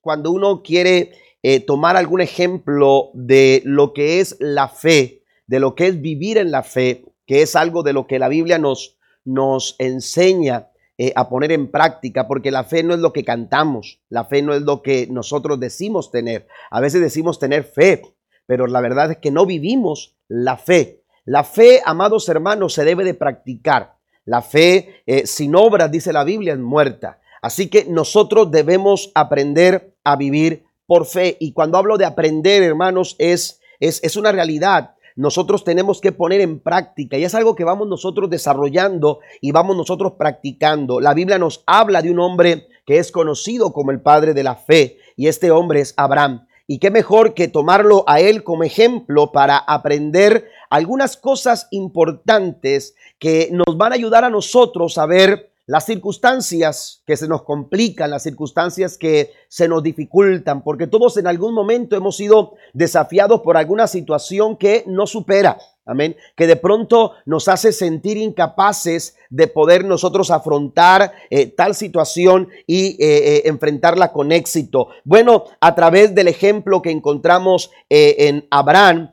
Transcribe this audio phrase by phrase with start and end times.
[0.00, 5.74] cuando uno quiere eh, tomar algún ejemplo de lo que es la fe, de lo
[5.74, 8.96] que es vivir en la fe, que es algo de lo que la Biblia nos,
[9.24, 10.68] nos enseña
[10.98, 14.42] eh, a poner en práctica, porque la fe no es lo que cantamos, la fe
[14.42, 16.46] no es lo que nosotros decimos tener.
[16.70, 18.02] A veces decimos tener fe,
[18.46, 21.02] pero la verdad es que no vivimos la fe.
[21.24, 23.96] La fe, amados hermanos, se debe de practicar.
[24.24, 27.20] La fe eh, sin obras, dice la Biblia, es muerta.
[27.42, 31.36] Así que nosotros debemos aprender a vivir por fe.
[31.40, 34.94] Y cuando hablo de aprender, hermanos, es, es, es una realidad.
[35.16, 39.74] Nosotros tenemos que poner en práctica y es algo que vamos nosotros desarrollando y vamos
[39.74, 41.00] nosotros practicando.
[41.00, 44.56] La Biblia nos habla de un hombre que es conocido como el padre de la
[44.56, 46.46] fe y este hombre es Abraham.
[46.66, 53.48] Y qué mejor que tomarlo a él como ejemplo para aprender algunas cosas importantes que
[53.52, 58.22] nos van a ayudar a nosotros a ver las circunstancias que se nos complican, las
[58.22, 63.88] circunstancias que se nos dificultan, porque todos en algún momento hemos sido desafiados por alguna
[63.88, 65.58] situación que no supera.
[65.88, 66.16] Amén.
[66.34, 72.88] Que de pronto nos hace sentir incapaces de poder nosotros afrontar eh, tal situación y
[72.88, 74.88] eh, eh, enfrentarla con éxito.
[75.04, 79.12] Bueno, a través del ejemplo que encontramos en Abraham,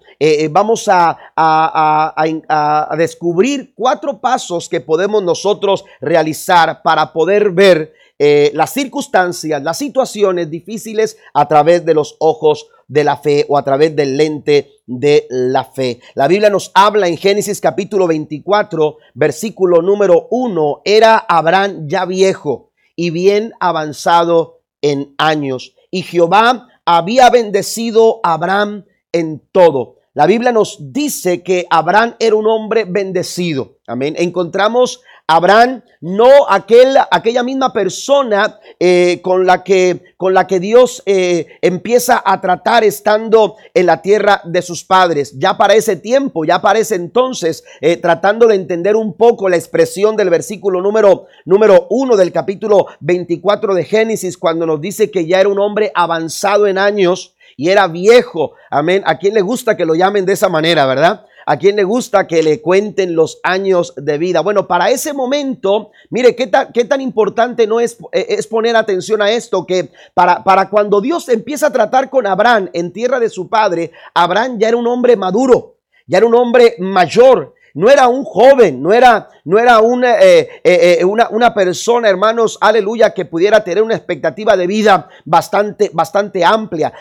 [0.50, 9.62] vamos a, a descubrir cuatro pasos que podemos nosotros realizar para poder ver las circunstancias,
[9.62, 14.16] las situaciones difíciles a través de los ojos de la fe o a través del
[14.16, 16.00] lente de la fe.
[16.14, 22.70] La Biblia nos habla en Génesis capítulo 24, versículo número 1, era Abraham ya viejo
[22.96, 29.96] y bien avanzado en años, y Jehová había bendecido a Abraham en todo.
[30.14, 33.78] La Biblia nos dice que Abraham era un hombre bendecido.
[33.88, 34.14] Amén.
[34.20, 41.02] Encontramos Abraham, no aquel, aquella misma persona eh, con, la que, con la que Dios
[41.06, 45.40] eh, empieza a tratar estando en la tierra de sus padres.
[45.40, 49.56] Ya para ese tiempo, ya para ese entonces, eh, tratando de entender un poco la
[49.56, 55.26] expresión del versículo número, número uno del capítulo 24 de Génesis, cuando nos dice que
[55.26, 58.56] ya era un hombre avanzado en años y era viejo.
[58.70, 59.04] Amén.
[59.06, 61.26] ¿A quién le gusta que lo llamen de esa manera, verdad?
[61.46, 64.42] ¿A quién le gusta que le cuenten los años de vida?
[64.42, 68.76] Bueno, para ese momento, mire, qué tan, qué tan importante no es, eh, es, poner
[68.76, 73.20] atención a esto, que para, para cuando Dios empieza a tratar con Abraham en tierra
[73.20, 75.76] de su padre, Abraham ya era un hombre maduro,
[76.08, 80.48] ya era un hombre mayor, no era un joven, no era, no era una, eh,
[80.64, 85.90] eh, eh, una, una, persona, hermanos, aleluya, que pudiera tener una expectativa de vida bastante,
[85.92, 86.94] bastante amplia.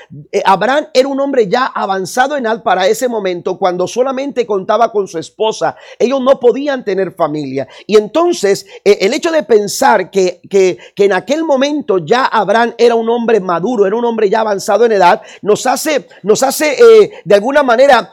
[0.44, 5.06] Abraham era un hombre ya avanzado en al para ese momento, cuando solamente contaba con
[5.06, 5.76] su esposa.
[5.98, 7.68] Ellos no podían tener familia.
[7.86, 12.94] Y entonces, el hecho de pensar que, que, que en aquel momento ya Abraham era
[12.94, 16.76] un hombre maduro, era un hombre ya avanzado en edad, nos hace, nos hace
[17.24, 18.10] de alguna manera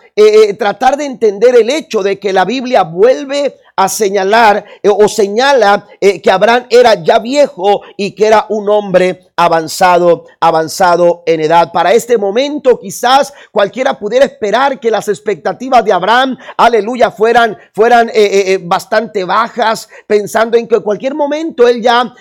[0.57, 5.87] tratar de entender el hecho de que la Biblia vuelve a señalar eh, o señala
[6.01, 11.71] eh, que Abraham era ya viejo y que era un hombre avanzado, avanzado en edad.
[11.71, 18.11] Para este momento quizás cualquiera pudiera esperar que las expectativas de Abraham, aleluya, fueran, fueran
[18.13, 22.13] eh, bastante bajas, pensando en que en cualquier momento él ya,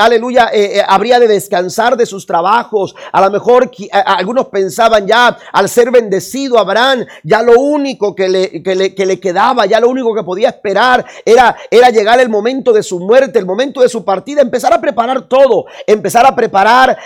[0.00, 0.50] aleluya,
[0.88, 2.94] habría de descansar de sus trabajos.
[3.12, 8.62] A lo mejor algunos pensaban ya, al ser bendecido Abraham, ya lo único que le,
[8.62, 12.28] que le, que le quedaba, ya lo único que podía esperar era, era llegar el
[12.28, 16.34] momento de su muerte, el momento de su partida, empezar a preparar todo, empezar a
[16.34, 16.47] preparar,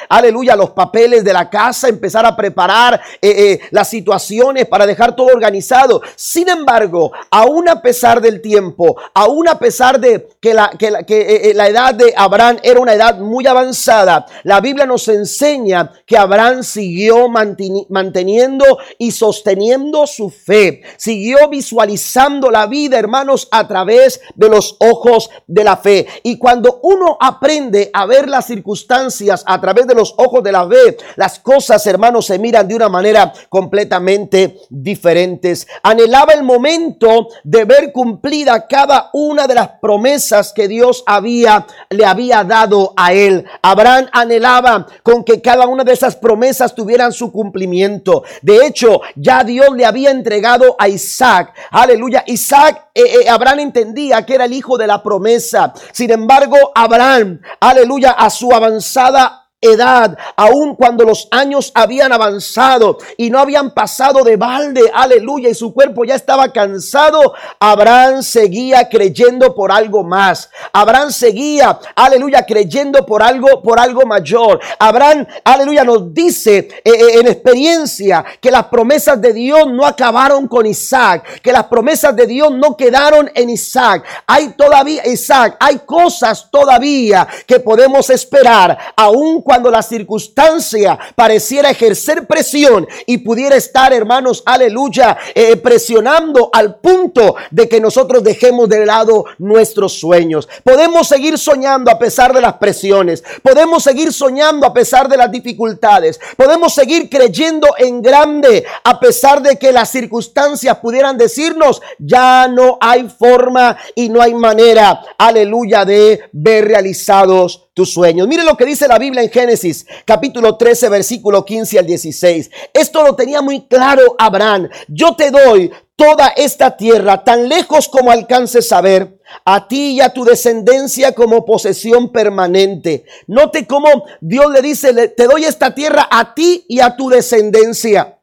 [0.09, 5.15] aleluya, los papeles de la casa, empezar a preparar eh, eh, las situaciones para dejar
[5.15, 6.03] todo organizado.
[6.17, 11.05] Sin embargo, aún a pesar del tiempo, aún a pesar de que la, que la,
[11.07, 16.17] eh, la edad de Abraham era una edad muy avanzada, la Biblia nos enseña que
[16.17, 18.65] Abraham siguió manteniendo
[18.99, 25.65] y sosteniendo su fe, siguió visualizando la vida, hermanos, a través de los ojos de
[25.65, 26.07] la fe.
[26.23, 30.69] Y cuando uno aprende a ver las circunstancias a través de los ojos de la
[30.69, 35.67] fe, las cosas, hermanos, se miran de una manera completamente diferentes.
[35.83, 42.05] Anhelaba el momento de ver cumplida cada una de las promesas que Dios había le
[42.05, 43.45] había dado a él.
[43.63, 48.23] Abraham anhelaba con que cada una de esas promesas tuvieran su cumplimiento.
[48.41, 51.55] De hecho, ya Dios le había entregado a Isaac.
[51.71, 52.25] Aleluya.
[52.27, 55.73] Isaac, eh, eh, Abraham entendía que era el hijo de la promesa.
[55.93, 59.22] Sin embargo, Abraham, aleluya, a su avanzada
[59.63, 65.55] edad, aun cuando los años habían avanzado y no habían pasado de balde, aleluya, y
[65.55, 70.51] su cuerpo ya estaba cansado, Abraham seguía creyendo por algo más.
[70.73, 74.61] Abraham seguía, aleluya, creyendo por algo, por algo mayor.
[74.81, 80.49] Abraham, aleluya, nos dice eh, eh, en experiencia que las promesas de Dios no acabaron
[80.49, 84.05] con Isaac, que las promesas de Dios no quedaron en Isaac.
[84.27, 92.27] Hay todavía, Isaac, hay cosas todavía que podemos esperar, aun cuando la circunstancia pareciera ejercer
[92.27, 98.87] presión y pudiera estar, hermanos, aleluya, eh, presionando al punto de que nosotros dejemos de
[98.87, 100.49] lado nuestros sueños.
[100.65, 103.23] Podemos seguir soñando a pesar de las presiones.
[103.43, 106.19] Podemos seguir soñando a pesar de las dificultades.
[106.37, 112.79] Podemos seguir creyendo en grande a pesar de que las circunstancias pudieran decirnos, ya no
[112.81, 118.29] hay forma y no hay manera, aleluya, de ver realizados tus sueños.
[118.29, 122.51] Mire lo que dice la Biblia en Génesis capítulo 13 versículo 15 al 16.
[122.73, 124.69] Esto lo tenía muy claro Abraham.
[124.89, 130.01] Yo te doy toda esta tierra tan lejos como alcances a ver a ti y
[130.01, 133.05] a tu descendencia como posesión permanente.
[133.27, 138.19] Note cómo Dios le dice, te doy esta tierra a ti y a tu descendencia.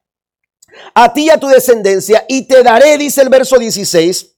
[0.94, 2.26] A ti y a tu descendencia.
[2.28, 4.36] Y te daré, dice el verso 16,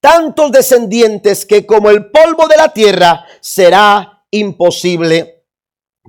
[0.00, 5.44] tantos descendientes que como el polvo de la tierra será imposible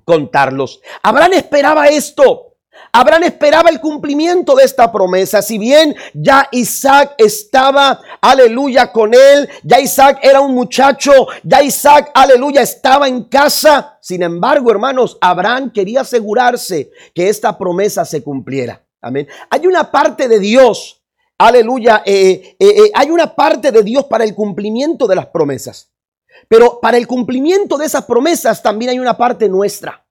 [0.06, 0.82] contarlos.
[1.04, 2.48] Abraham esperaba esto.
[2.94, 5.42] Abraham esperaba el cumplimiento de esta promesa.
[5.42, 12.12] Si bien ya Isaac estaba, aleluya, con él, ya Isaac era un muchacho, ya Isaac,
[12.14, 13.98] aleluya, estaba en casa.
[14.02, 18.84] Sin embargo, hermanos, Abraham quería asegurarse que esta promesa se cumpliera.
[19.02, 19.28] Amén.
[19.50, 21.01] Hay una parte de Dios
[21.48, 25.92] aleluya, eh, eh, eh, hay una parte de Dios para el cumplimiento de las promesas.
[26.48, 30.06] Pero para el cumplimiento de esas promesas también hay una parte nuestra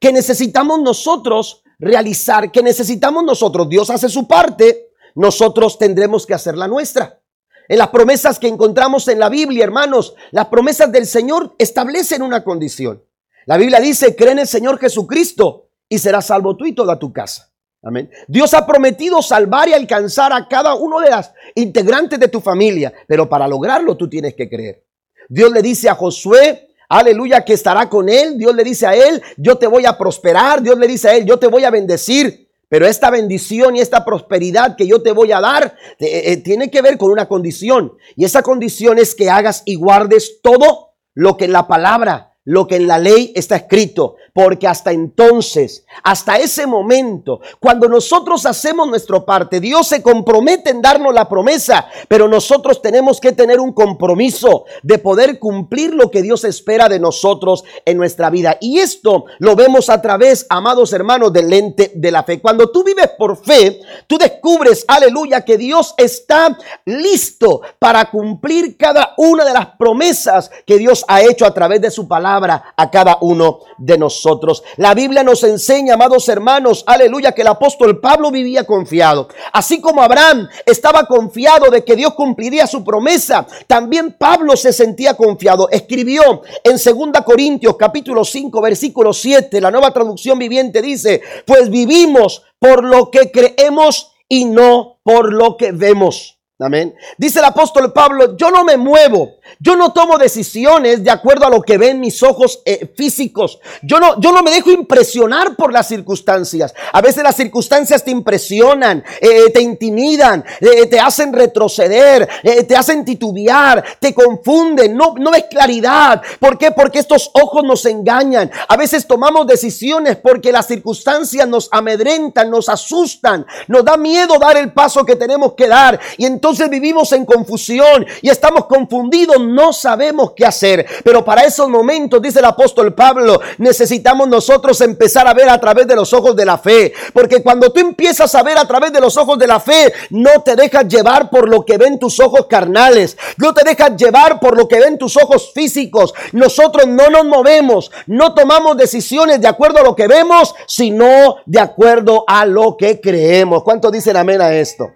[0.00, 3.68] que necesitamos nosotros realizar, que necesitamos nosotros.
[3.68, 7.20] Dios hace su parte, nosotros tendremos que hacer la nuestra.
[7.68, 12.42] En las promesas que encontramos en la Biblia, hermanos, las promesas del Señor establecen una
[12.42, 13.04] condición.
[13.44, 17.12] La Biblia dice, cree en el Señor Jesucristo y serás salvo tú y toda tu
[17.12, 17.47] casa.
[17.82, 18.10] Amén.
[18.26, 22.92] Dios ha prometido salvar y alcanzar a cada uno de las integrantes de tu familia,
[23.06, 24.84] pero para lograrlo tú tienes que creer.
[25.28, 28.38] Dios le dice a Josué, aleluya, que estará con él.
[28.38, 30.62] Dios le dice a él, yo te voy a prosperar.
[30.62, 32.48] Dios le dice a él, yo te voy a bendecir.
[32.68, 36.70] Pero esta bendición y esta prosperidad que yo te voy a dar eh, eh, tiene
[36.70, 37.94] que ver con una condición.
[38.16, 42.76] Y esa condición es que hagas y guardes todo lo que la palabra, lo que
[42.76, 44.16] en la ley está escrito.
[44.32, 50.80] Porque hasta entonces, hasta ese momento, cuando nosotros hacemos nuestra parte, Dios se compromete en
[50.80, 56.22] darnos la promesa, pero nosotros tenemos que tener un compromiso de poder cumplir lo que
[56.22, 58.56] Dios espera de nosotros en nuestra vida.
[58.60, 62.40] Y esto lo vemos a través, amados hermanos, del lente de la fe.
[62.40, 66.56] Cuando tú vives por fe, tú descubres, aleluya, que Dios está
[66.86, 71.90] listo para cumplir cada una de las promesas que Dios ha hecho a través de
[71.90, 72.37] su palabra
[72.76, 74.62] a cada uno de nosotros.
[74.76, 79.28] La Biblia nos enseña, amados hermanos, aleluya, que el apóstol Pablo vivía confiado.
[79.52, 85.14] Así como Abraham estaba confiado de que Dios cumpliría su promesa, también Pablo se sentía
[85.14, 85.68] confiado.
[85.70, 92.42] Escribió en 2 Corintios capítulo 5 versículo 7, la nueva traducción viviente dice, pues vivimos
[92.58, 96.37] por lo que creemos y no por lo que vemos.
[96.60, 96.94] Amén.
[97.16, 101.50] Dice el apóstol Pablo, yo no me muevo yo no tomo decisiones de acuerdo a
[101.50, 103.58] lo que ven mis ojos eh, físicos.
[103.82, 106.74] Yo no, yo no me dejo impresionar por las circunstancias.
[106.92, 113.04] A veces las circunstancias te impresionan, eh, te intimidan, eh, te hacen retroceder, te hacen
[113.04, 116.22] titubear, te confunden, no, no ves claridad.
[116.38, 116.70] ¿Por qué?
[116.70, 118.50] Porque estos ojos nos engañan.
[118.68, 124.56] A veces tomamos decisiones porque las circunstancias nos amedrentan, nos asustan, nos da miedo dar
[124.56, 125.98] el paso que tenemos que dar.
[126.16, 130.86] Y entonces vivimos en confusión y estamos confundidos no sabemos qué hacer.
[131.04, 135.86] Pero para esos momentos, dice el apóstol Pablo, necesitamos nosotros empezar a ver a través
[135.86, 136.92] de los ojos de la fe.
[137.12, 140.42] Porque cuando tú empiezas a ver a través de los ojos de la fe, no
[140.42, 143.16] te dejas llevar por lo que ven tus ojos carnales.
[143.36, 146.14] No te dejas llevar por lo que ven tus ojos físicos.
[146.32, 151.60] Nosotros no nos movemos, no tomamos decisiones de acuerdo a lo que vemos, sino de
[151.60, 153.62] acuerdo a lo que creemos.
[153.62, 154.90] ¿Cuánto dicen amén a esto?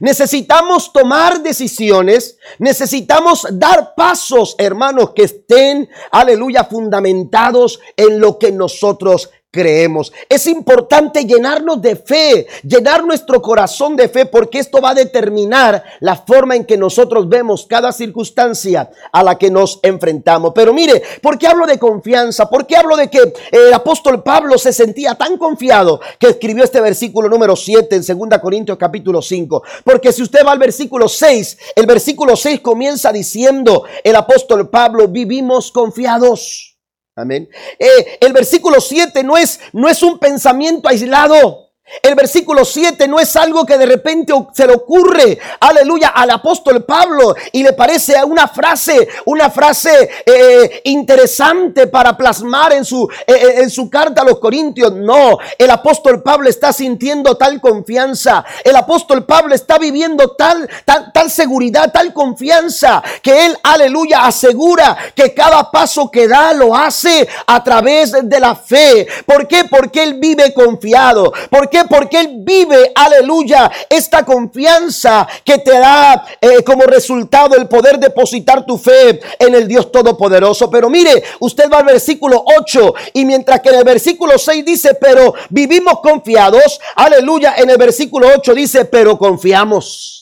[0.00, 9.30] Necesitamos tomar decisiones, necesitamos dar pasos, hermanos, que estén, aleluya, fundamentados en lo que nosotros
[9.52, 10.12] creemos.
[10.28, 15.84] Es importante llenarnos de fe, llenar nuestro corazón de fe, porque esto va a determinar
[16.00, 20.52] la forma en que nosotros vemos cada circunstancia a la que nos enfrentamos.
[20.54, 22.48] Pero mire, ¿por qué hablo de confianza?
[22.48, 26.80] ¿Por qué hablo de que el apóstol Pablo se sentía tan confiado que escribió este
[26.80, 29.62] versículo número 7 en 2 Corintios capítulo 5?
[29.84, 35.08] Porque si usted va al versículo 6, el versículo 6 comienza diciendo el apóstol Pablo,
[35.08, 36.71] vivimos confiados.
[37.14, 37.48] Amén.
[37.78, 41.61] Eh, el versículo 7 no es, no es un pensamiento aislado.
[42.00, 46.84] El versículo 7 no es algo que de repente se le ocurre, aleluya, al apóstol
[46.84, 53.32] Pablo y le parece una frase, una frase eh, interesante para plasmar en su, eh,
[53.32, 54.92] eh, en su carta a los Corintios.
[54.92, 61.12] No, el apóstol Pablo está sintiendo tal confianza, el apóstol Pablo está viviendo tal, tal,
[61.12, 67.28] tal seguridad, tal confianza, que él, aleluya, asegura que cada paso que da lo hace
[67.46, 69.06] a través de la fe.
[69.26, 69.64] ¿Por qué?
[69.64, 71.32] Porque él vive confiado.
[71.50, 71.84] ¿Por qué?
[71.88, 78.64] Porque Él vive, aleluya, esta confianza que te da eh, como resultado el poder depositar
[78.64, 80.70] tu fe en el Dios Todopoderoso.
[80.70, 84.94] Pero mire, usted va al versículo 8 y mientras que en el versículo 6 dice,
[85.00, 90.21] pero vivimos confiados, aleluya, en el versículo 8 dice, pero confiamos.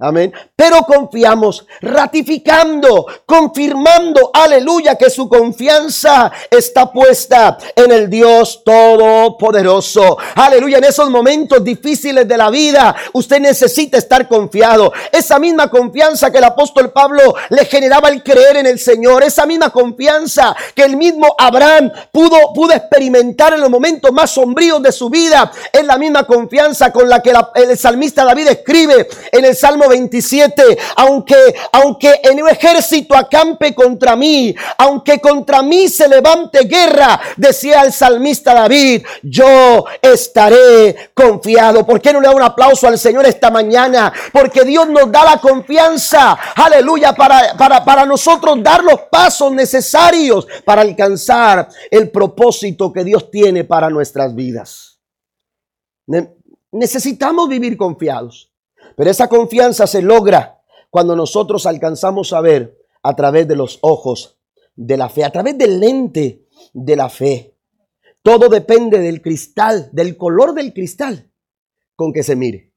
[0.00, 0.32] Amén.
[0.56, 10.18] Pero confiamos, ratificando, confirmando, aleluya, que su confianza está puesta en el Dios Todopoderoso.
[10.34, 14.92] Aleluya, en esos momentos difíciles de la vida, usted necesita estar confiado.
[15.12, 19.46] Esa misma confianza que el apóstol Pablo le generaba el creer en el Señor, esa
[19.46, 24.90] misma confianza que el mismo Abraham pudo, pudo experimentar en los momentos más sombríos de
[24.90, 29.54] su vida, es la misma confianza con la que el salmista David escribe en el
[29.54, 36.64] Salmo 27, aunque, aunque en un ejército acampe contra mí, aunque contra mí se levante
[36.64, 41.86] guerra, decía el salmista David, yo estaré confiado.
[41.86, 44.12] ¿Por qué no le da un aplauso al Señor esta mañana?
[44.32, 50.46] Porque Dios nos da la confianza, aleluya, para, para, para nosotros dar los pasos necesarios
[50.64, 55.00] para alcanzar el propósito que Dios tiene para nuestras vidas.
[56.72, 58.53] Necesitamos vivir confiados.
[58.96, 64.38] Pero esa confianza se logra cuando nosotros alcanzamos a ver a través de los ojos
[64.76, 67.56] de la fe, a través del lente de la fe.
[68.22, 71.30] Todo depende del cristal, del color del cristal
[71.96, 72.72] con que se mire.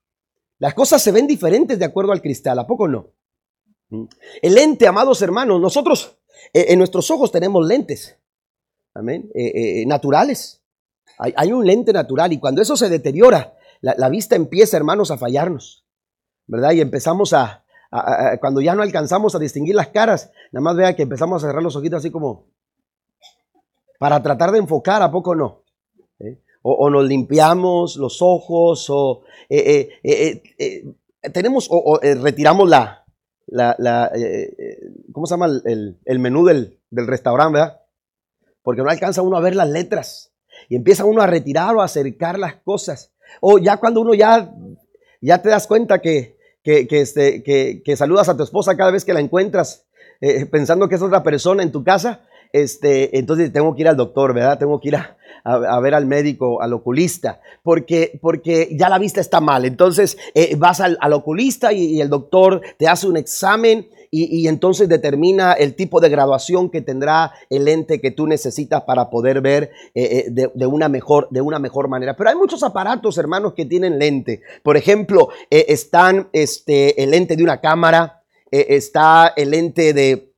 [0.60, 3.12] Las cosas se ven diferentes de acuerdo al cristal, ¿a poco no?
[3.90, 4.06] ¿Mm?
[4.42, 6.18] El lente, amados hermanos, nosotros
[6.54, 8.18] eh, en nuestros ojos tenemos lentes,
[8.94, 10.62] amén, eh, eh, naturales.
[11.20, 15.87] Hay, un lente natural y cuando eso se deteriora, la vista empieza, hermanos, a fallarnos.
[16.48, 16.72] ¿Verdad?
[16.72, 17.64] Y empezamos a,
[18.40, 21.64] cuando ya no alcanzamos a distinguir las caras, nada más vea que empezamos a cerrar
[21.64, 22.46] los ojitos así como
[24.00, 25.64] para tratar de enfocar, ¿a poco no?
[26.20, 26.40] ¿Eh?
[26.62, 30.84] O, nos limpiamos los ojos, o eh, eh,
[31.34, 33.06] tenemos, o, retiramos la,
[35.14, 35.48] ¿cómo se llama?
[35.64, 37.82] El, menú del, del restaurante, ¿verdad?
[38.64, 40.34] Porque no alcanza uno a ver las letras
[40.70, 43.14] y empieza uno a retirar o a acercar las cosas.
[43.42, 44.54] O ya cuando uno ya,
[45.22, 46.37] ya te das cuenta que,
[46.68, 49.86] que, este, que, saludas a tu esposa cada vez que la encuentras
[50.20, 52.22] eh, pensando que es otra persona en tu casa,
[52.52, 54.60] este, entonces tengo que ir al doctor, ¿verdad?
[54.60, 59.40] Tengo que ir a, ver al médico, al oculista, porque, porque ya la vista está
[59.40, 59.64] mal.
[59.64, 65.54] Entonces eh, vas al, oculista y, el doctor te hace un examen y, entonces determina
[65.54, 70.26] el tipo de graduación que tendrá el lente que tú necesitas para poder ver eh,
[70.28, 72.16] eh, de, una mejor, de una mejor manera.
[72.16, 74.42] Pero hay muchos aparatos, hermanos, que tienen lente.
[74.64, 80.34] Por ejemplo, eh, están este, el lente de una cámara, está el lente de,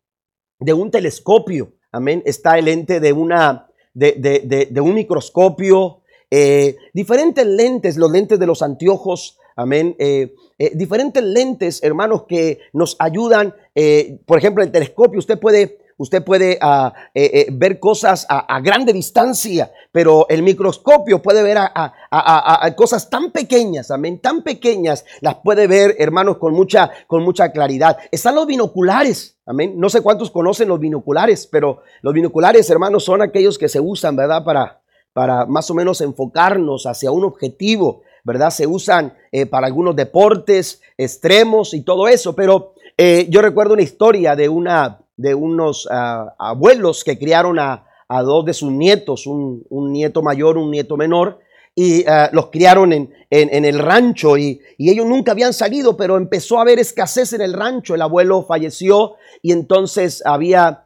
[0.60, 2.24] de, un telescopio, amén.
[2.26, 6.02] Está el lente de, una, de, de un microscopio.
[6.94, 9.96] diferentes lentes, los lentes de los anteojos, amén.
[10.00, 10.36] Eh,
[10.76, 13.54] diferentes lentes, hermanos, que nos ayudan.
[13.76, 18.94] Eh, por ejemplo, el telescopio, usted puede, usted puede ah, eh, ver cosas a, grande
[18.94, 25.68] distancia, pero el microscopio puede ver a, cosas tan pequeñas, amén, tan pequeñas, las puede
[25.68, 27.98] ver, hermanos, con mucha, con mucha claridad.
[28.12, 29.38] Están los binoculares.
[29.46, 29.74] Amén.
[29.78, 34.16] No sé cuántos conocen los binoculares, pero los binoculares, hermanos, son aquellos que se usan,
[34.16, 34.44] ¿verdad?
[34.44, 38.04] Para, para más o menos enfocarnos hacia un objetivo.
[38.24, 38.50] ¿Verdad?
[38.50, 43.84] Se usan eh, para algunos deportes extremos y todo eso, pero eh, yo recuerdo una
[43.84, 47.86] historia de, una, de unos ah, abuelos que criaron a,
[48.24, 51.40] dos de sus nietos, un, nieto mayor, un nieto menor,
[51.76, 56.64] y ah, los criaron en, el rancho y, ellos nunca habían salido, pero empezó a
[56.64, 60.84] haber escasez en el rancho, el abuelo falleció y entonces había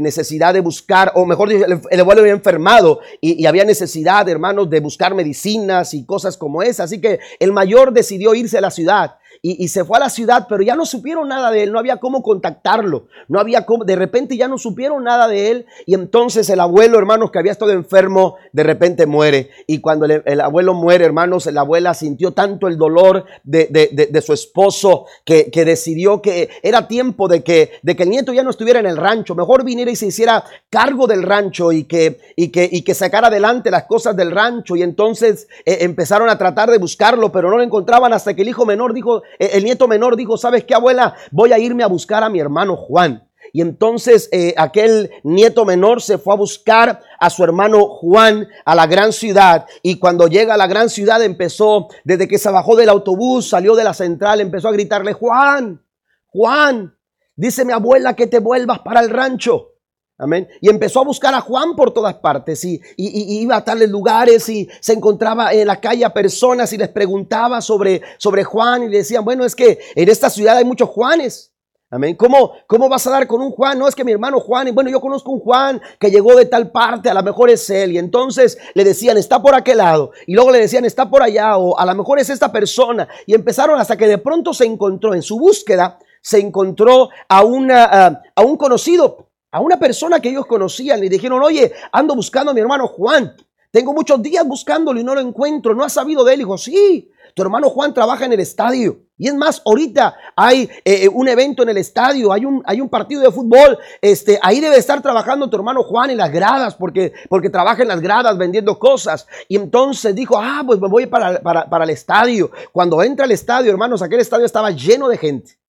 [0.00, 4.68] necesidad de buscar, o mejor dicho, el, abuelo había enfermado y, y, había necesidad, hermanos,
[4.68, 6.84] de buscar medicinas y cosas como esa.
[6.84, 10.46] Así que el mayor decidió irse a la ciudad y, se fue a la ciudad,
[10.48, 13.94] pero ya no supieron nada de él, no había cómo contactarlo, no había cómo, de
[13.94, 17.72] repente ya no supieron nada de él y entonces el abuelo, hermanos, que había estado
[17.72, 19.50] enfermo, de repente muere.
[19.66, 25.04] Y cuando el, abuelo muere, hermanos, la abuela sintió tanto el dolor de, su esposo
[25.26, 28.86] que, decidió que era tiempo de que, de que el nieto ya no estuviera en
[28.86, 32.80] el rancho, mejor viniera y se hiciera cargo del rancho y que, y que, y
[32.80, 34.74] que sacara adelante las cosas del rancho.
[34.74, 38.48] Y entonces eh, empezaron a tratar de buscarlo, pero no lo encontraban hasta que el
[38.48, 41.14] hijo menor dijo, el nieto menor dijo, ¿sabes qué, abuela?
[41.30, 43.28] Voy a irme a buscar a mi hermano Juan.
[43.52, 48.74] Y entonces eh, aquel nieto menor se fue a buscar a su hermano Juan a
[48.74, 49.66] la gran ciudad.
[49.82, 53.76] Y cuando llega a la gran ciudad empezó, desde que se bajó del autobús, salió
[53.76, 55.80] de la central, empezó a gritarle, Juan,
[56.26, 56.96] Juan,
[57.36, 59.73] dice mi abuela que te vuelvas para el rancho.
[60.16, 60.48] Amén.
[60.60, 64.68] Y empezó a buscar a Juan por todas partes y, iba a tales lugares y
[64.80, 68.98] se encontraba en la calle a personas y les preguntaba sobre, sobre Juan y le
[68.98, 71.50] decían, bueno, es que en esta ciudad hay muchos Juanes.
[71.90, 72.16] Amén.
[72.16, 73.78] ¿Cómo, ¿Cómo vas a dar con un Juan?
[73.78, 76.46] No es que mi hermano Juan, y bueno, yo conozco un Juan que llegó de
[76.46, 77.92] tal parte, a lo mejor es él.
[77.92, 80.12] Y entonces le decían, está por aquel lado.
[80.26, 83.08] Y luego le decían, está por allá, o a lo mejor es esta persona.
[83.26, 88.22] Y empezaron hasta que de pronto se encontró en su búsqueda, se encontró a, una,
[88.34, 89.23] a un conocido
[89.54, 90.98] a una persona que ellos conocían.
[90.98, 93.36] Le dijeron, oye, ando buscando a mi hermano Juan.
[93.70, 95.76] Tengo muchos días buscándolo y no lo encuentro.
[95.76, 96.40] ¿No has sabido de él?
[96.40, 99.02] Dijo, sí, tu hermano Juan trabaja en el estadio.
[99.16, 102.80] Y es más, ahorita hay eh, eh, un evento en el estadio, hay un, hay
[102.80, 103.78] un partido de fútbol.
[104.00, 107.88] Este, ahí debe estar trabajando tu hermano Juan en las gradas, porque, porque trabaja en
[107.88, 109.28] las gradas vendiendo cosas.
[109.46, 112.50] Y entonces dijo, ah, pues me voy para, para, para el estadio.
[112.72, 115.60] Cuando entra al estadio, hermanos, aquel estadio estaba lleno de gente.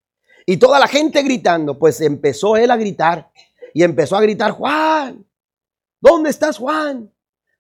[0.48, 3.30] Y toda la gente gritando, pues empezó él a gritar
[3.76, 5.26] y empezó a gritar, Juan,
[6.00, 7.12] ¿dónde estás Juan?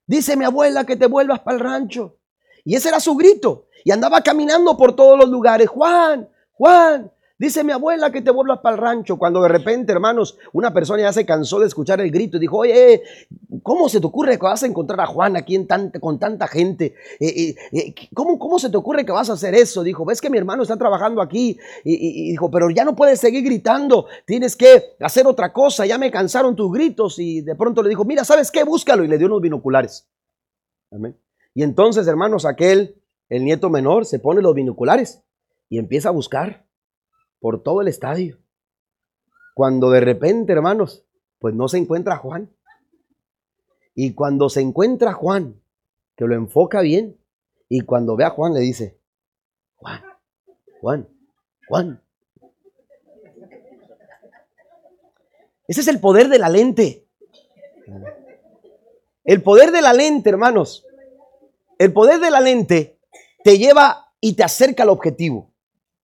[0.07, 2.19] Dice mi abuela que te vuelvas para el rancho.
[2.63, 3.67] Y ese era su grito.
[3.83, 8.59] Y andaba caminando por todos los lugares, Juan, Juan, Dice mi abuela que te vuelvas
[8.59, 9.17] para el rancho.
[9.17, 12.59] Cuando de repente, hermanos, una persona ya se cansó de escuchar el grito y dijo,
[12.59, 13.03] oye,
[13.61, 15.67] ¿cómo se te ocurre que vas a encontrar a Juan aquí en
[15.99, 16.95] con tanta gente?
[17.19, 19.83] Eh, eh, eh, ¿cómo, ¿Cómo se te ocurre que vas a hacer eso?
[19.83, 21.59] Dijo, ves que mi hermano está trabajando aquí.
[21.83, 26.11] Y, dijo, pero ya no puedes seguir gritando, tienes que hacer otra cosa, ya me
[26.11, 27.19] cansaron tus gritos.
[27.19, 28.63] Y de pronto le dijo, mira, ¿sabes qué?
[28.63, 29.03] Búscalo.
[29.03, 30.07] Y le dio unos binoculares.
[30.89, 31.19] Amén.
[31.53, 35.21] Y entonces, hermanos, aquel, el nieto menor, se pone los binoculares
[35.67, 36.64] y empieza a buscar
[37.45, 38.39] por todo el estadio.
[39.53, 41.05] Cuando de repente, hermanos,
[41.37, 42.49] pues no se encuentra Juan.
[43.93, 45.61] Y cuando se encuentra Juan,
[46.15, 47.19] que lo enfoca bien,
[47.69, 48.99] y cuando ve a Juan le dice,
[49.75, 50.01] Juan,
[50.81, 51.07] Juan,
[51.67, 52.01] Juan.
[55.67, 57.07] Ese es el poder de la lente.
[59.23, 60.83] El poder de la lente, hermanos.
[61.77, 62.97] El poder de la lente
[63.43, 65.53] te lleva y te acerca al objetivo.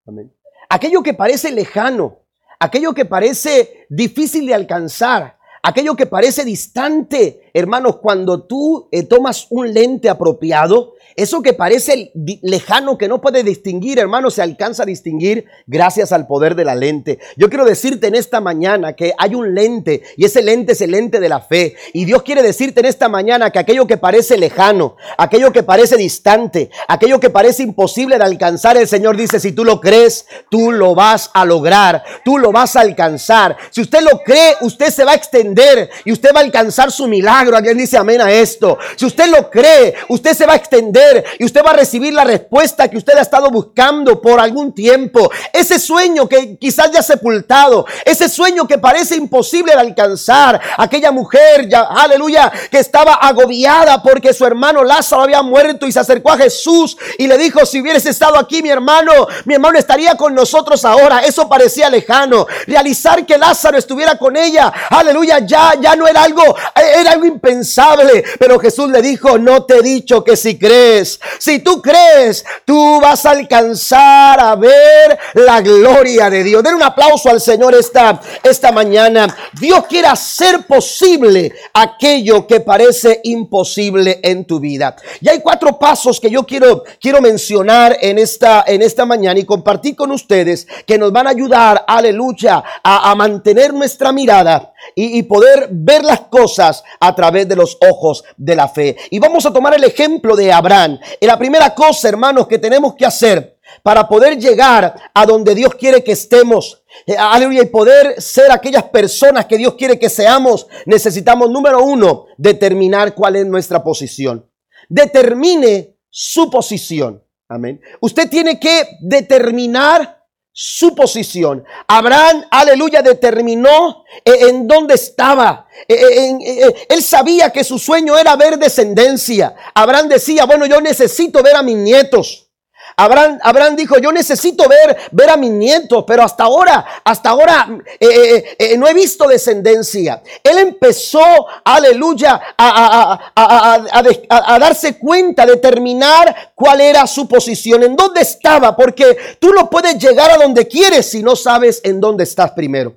[0.06, 0.32] Amén
[0.72, 2.20] aquello que parece lejano,
[2.58, 9.48] aquello que parece difícil de alcanzar, aquello que parece distante, hermanos, cuando tú eh, tomas
[9.50, 14.86] un lente apropiado, eso que parece lejano, que no puede distinguir, hermano, se alcanza a
[14.86, 17.20] distinguir gracias al poder de la lente.
[17.38, 20.92] Yo quiero decirte en esta mañana que hay un lente y ese lente es el
[20.92, 21.76] lente de la fe.
[21.94, 25.98] Y Dios quiere decirte en esta mañana que aquello que parece lejano, aquello que parece
[25.98, 30.72] distante, aquello que parece imposible de alcanzar, el Señor dice, si tú lo crees, tú
[30.72, 33.58] lo vas a lograr, tú lo vas a alcanzar.
[33.72, 37.08] Si usted lo cree, usted se va a extender y usted va a alcanzar su
[37.08, 37.58] milagro.
[37.58, 38.78] Alguien dice amén a esto.
[38.96, 41.01] Si usted lo cree, usted se va a extender
[41.40, 45.32] y usted va a recibir la respuesta que usted ha estado buscando por algún tiempo.
[45.54, 50.60] Ese sueño que quizás ya sepultado, ese sueño que parece imposible de alcanzar.
[50.78, 56.00] Aquella mujer, ya, aleluya, que estaba agobiada porque su hermano Lázaro había muerto y se
[56.00, 60.16] acercó a Jesús y le dijo, si hubieras estado aquí mi hermano, mi hermano estaría
[60.16, 61.22] con nosotros ahora.
[61.22, 62.48] Eso parecía lejano.
[62.68, 68.24] Realizar que Lázaro estuviera con ella, aleluya, ya, ya no era algo, era algo impensable.
[68.40, 70.91] Pero Jesús le dijo, no te he dicho que si crees
[71.40, 76.64] si tú crees, tú vas a alcanzar a ver la gloria de Dios.
[76.64, 79.36] Den un aplauso al Señor esta, esta mañana.
[79.60, 84.96] Dios quiere hacer posible aquello que parece imposible en tu vida.
[85.20, 89.46] Y hay cuatro pasos que yo quiero, quiero mencionar en esta, en esta mañana y
[89.46, 95.18] compartir con ustedes que nos van a ayudar, aleluya, a, a mantener nuestra mirada y,
[95.18, 98.98] y poder ver las cosas a través de los ojos de la fe.
[99.10, 101.00] Y vamos a tomar el ejemplo de Abraham.
[101.20, 105.76] Y la primera cosa, hermanos, que tenemos que hacer para poder llegar a donde Dios
[105.76, 106.84] quiere que estemos.
[107.06, 112.26] Eh, aleluya, y poder ser aquellas personas que Dios quiere que seamos, necesitamos, número uno,
[112.38, 114.46] determinar cuál es nuestra posición.
[114.90, 117.24] Determine su posición.
[117.48, 117.82] Amén.
[118.00, 120.21] Usted tiene que determinar
[120.54, 121.64] su posición.
[121.88, 125.68] Abraham, aleluya, determinó eh, en dónde estaba.
[125.88, 129.56] Eh, él sabía que su sueño era ver descendencia.
[129.74, 132.51] Abraham decía, bueno, yo necesito ver a mis nietos.
[132.96, 137.68] Abraham, Abraham, dijo, yo necesito ver, ver a mis nietos, pero hasta ahora, hasta ahora
[138.00, 140.22] eh, eh, eh, no he visto descendencia.
[140.44, 148.76] Él empezó, aleluya, a, a, darse cuenta, determinar cuál era su posición, en dónde estaba,
[148.76, 152.96] porque tú no puedes llegar a donde quieres si no sabes en dónde estás primero.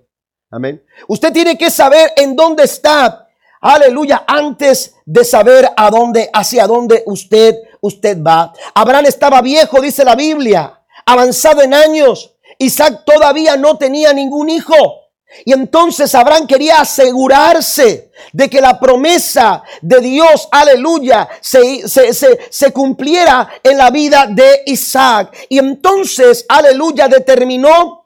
[0.50, 0.85] Amén.
[1.09, 3.23] Usted tiene que saber en dónde está
[3.66, 8.53] Aleluya, antes de saber a dónde, hacia dónde usted, usted va.
[8.74, 12.35] Abraham estaba viejo, dice la Biblia, avanzado en años.
[12.59, 14.74] Isaac todavía no tenía ningún hijo.
[15.46, 22.38] Y entonces Abraham quería asegurarse de que la promesa de Dios, aleluya, se, se, se,
[22.50, 25.35] se, cumpliera en la vida de Isaac.
[25.48, 28.03] Y entonces, aleluya, determinó,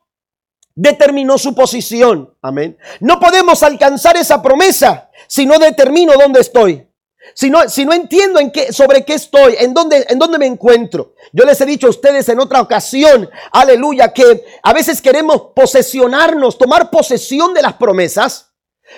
[0.78, 2.32] determinó su posición.
[2.40, 2.78] Amén.
[3.00, 6.86] No podemos alcanzar esa promesa si no determino dónde estoy.
[7.34, 10.46] Si no, si no entiendo en qué, sobre qué estoy, en dónde, en dónde me
[10.46, 11.14] encuentro.
[11.32, 16.56] Yo les he dicho a ustedes en otra ocasión, aleluya, que a veces queremos posesionarnos,
[16.56, 18.52] tomar posesión de las promesas,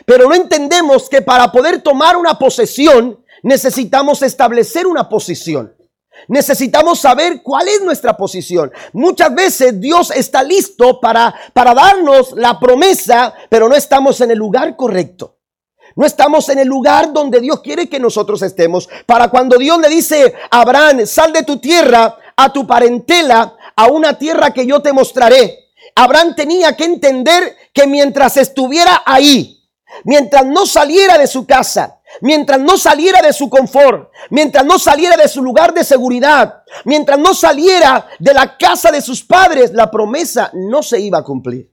[0.04, 5.74] pero no entendemos que para poder tomar una posesión necesitamos establecer una posición.
[6.28, 8.72] Necesitamos saber cuál es nuestra posición.
[8.92, 14.38] Muchas veces Dios está listo para, para darnos la promesa, pero no estamos en el
[14.38, 15.36] lugar correcto.
[15.96, 18.88] No estamos en el lugar donde Dios quiere que nosotros estemos.
[19.06, 23.86] Para cuando Dios le dice a Abraham, sal de tu tierra, a tu parentela, a
[23.88, 25.70] una tierra que yo te mostraré.
[25.94, 29.68] Abraham tenía que entender que mientras estuviera ahí,
[30.04, 35.16] mientras no saliera de su casa, mientras no saliera de su confort, mientras no saliera
[35.16, 39.90] de su lugar de seguridad, mientras no saliera de la casa de sus padres, la
[39.90, 41.70] promesa no se iba a cumplir.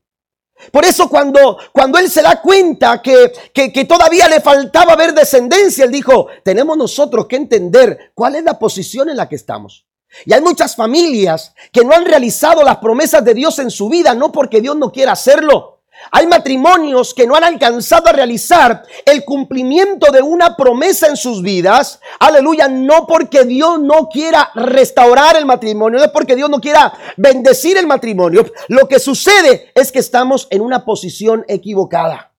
[0.71, 5.85] Por eso cuando, cuando él se da cuenta que, que, todavía le faltaba ver descendencia,
[5.85, 9.85] él dijo, tenemos nosotros que entender cuál es la posición en la que estamos.
[10.25, 14.15] Y hay muchas familias que no han realizado las promesas de Dios en su vida,
[14.15, 15.76] no porque Dios no quiera hacerlo,
[16.11, 21.41] hay matrimonios que no han alcanzado a realizar el cumplimiento de una promesa en sus
[21.41, 21.99] vidas.
[22.19, 26.93] Aleluya, no porque Dios no quiera restaurar el matrimonio, no es porque Dios no quiera
[27.17, 28.45] bendecir el matrimonio.
[28.67, 32.31] Lo que sucede es que estamos en una posición equivocada.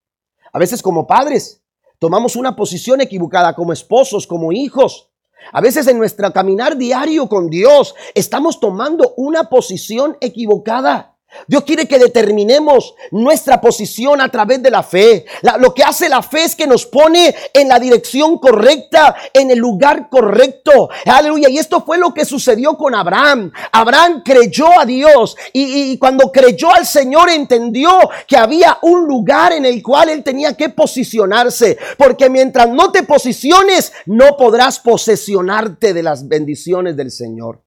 [0.53, 1.61] A veces como padres
[1.99, 5.11] tomamos una posición equivocada, como esposos, como hijos.
[5.53, 11.18] A veces en nuestro caminar diario con Dios estamos tomando una posición equivocada.
[11.47, 15.27] Dios quiere que determinemos nuestra posición a través de la fe.
[15.61, 19.59] lo que hace la fe es que nos pone en la dirección correcta, en el
[19.59, 20.89] lugar correcto.
[21.05, 21.49] Aleluya.
[21.49, 23.53] Y esto fue lo que sucedió con Abraham.
[23.73, 27.91] Abraham creyó a Dios y, cuando creyó al Señor entendió
[28.27, 31.79] que había un lugar en el cual él tenía que posicionarse.
[31.97, 37.63] Porque mientras no te posiciones, no podrás posesionarte de las bendiciones del Señor.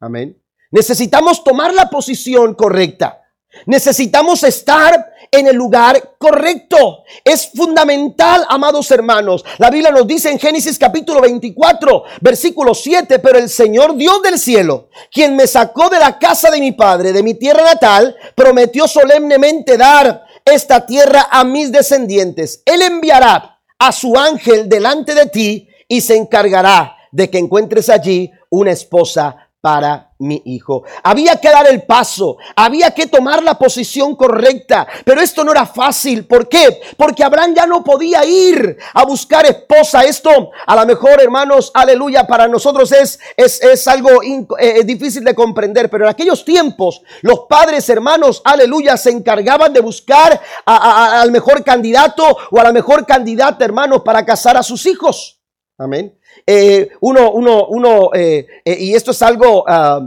[0.00, 0.40] Amén.
[0.70, 3.22] Necesitamos tomar la posición correcta.
[3.66, 7.04] Necesitamos estar en el lugar correcto.
[7.24, 9.44] Es fundamental, amados hermanos.
[9.58, 14.38] La Biblia nos dice en Génesis capítulo 24, versículo 7, pero el Señor Dios del
[14.38, 18.86] cielo, quien me sacó de la casa de mi padre, de mi tierra natal, prometió
[18.86, 22.62] solemnemente dar esta tierra a mis descendientes.
[22.64, 28.30] Él enviará a su ángel delante de ti y se encargará de que encuentres allí
[28.50, 30.84] una esposa para mi hijo.
[31.02, 35.66] Había que dar el paso, había que tomar la posición correcta, pero esto no era
[35.66, 36.26] fácil.
[36.26, 36.80] ¿Por qué?
[36.96, 40.02] Porque Abraham ya no podía ir a buscar esposa.
[40.02, 44.22] Esto a lo mejor, hermanos, aleluya, para nosotros es, es, es algo
[44.58, 49.80] eh, difícil de comprender, pero en aquellos tiempos los padres, hermanos, aleluya, se encargaban de
[49.80, 55.40] buscar al mejor candidato o a la mejor candidata, hermanos, para casar a sus hijos.
[55.78, 56.18] Amén.
[56.46, 60.00] Eh, uno, uno, uno eh, eh, y esto es algo, ah,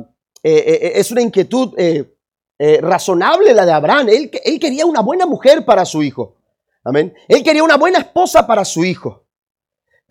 [0.44, 1.76] es una inquietud
[2.80, 4.10] razonable la de Abraham.
[4.10, 6.38] Él, él quería una buena mujer para su hijo.
[6.84, 7.14] Amén.
[7.28, 9.26] Él quería una buena esposa para su hijo.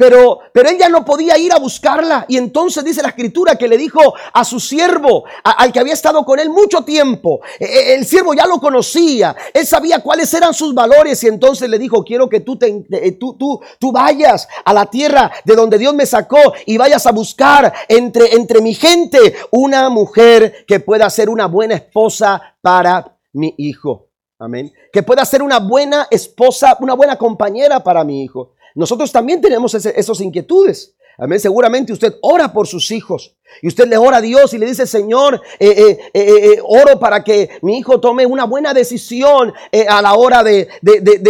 [0.00, 2.24] Pero, pero él ya no podía ir a buscarla.
[2.26, 4.00] Y entonces dice la escritura que le dijo
[4.32, 8.32] a su siervo, al que había estado con él mucho tiempo, e, e, el siervo
[8.32, 12.40] ya lo conocía, él sabía cuáles eran sus valores y entonces le dijo, quiero que
[12.40, 12.82] tú, te,
[13.20, 17.12] tú, tú, tú vayas a la tierra de donde Dios me sacó y vayas a
[17.12, 23.54] buscar entre, entre mi gente una mujer que pueda ser una buena esposa para mi
[23.58, 24.08] hijo.
[24.38, 24.72] Amén.
[24.94, 28.54] Que pueda ser una buena esposa, una buena compañera para mi hijo.
[28.74, 30.94] Nosotros también tenemos esas inquietudes.
[31.22, 31.38] Amén.
[31.38, 34.86] Seguramente usted ora por sus hijos y usted le ora a Dios y le dice,
[34.86, 39.52] Señor, eh, eh, eh, oro para que mi hijo tome una buena decisión
[39.86, 40.66] a la hora de,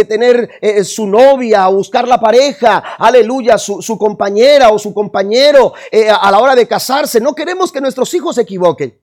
[0.07, 0.49] tener
[0.85, 5.73] su novia buscar la pareja, aleluya, su, su compañera o su compañero
[6.21, 7.19] a la hora de casarse.
[7.19, 8.97] No queremos que nuestros hijos se equivoquen.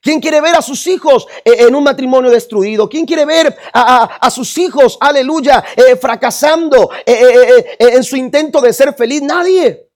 [0.00, 2.88] ¿Quién quiere ver a sus hijos eh, en un matrimonio destruido?
[2.88, 8.94] ¿Quién quiere ver a, sus hijos, aleluya, eh, fracasando eh, en su intento de ser
[8.94, 9.20] feliz?
[9.20, 9.88] Nadie.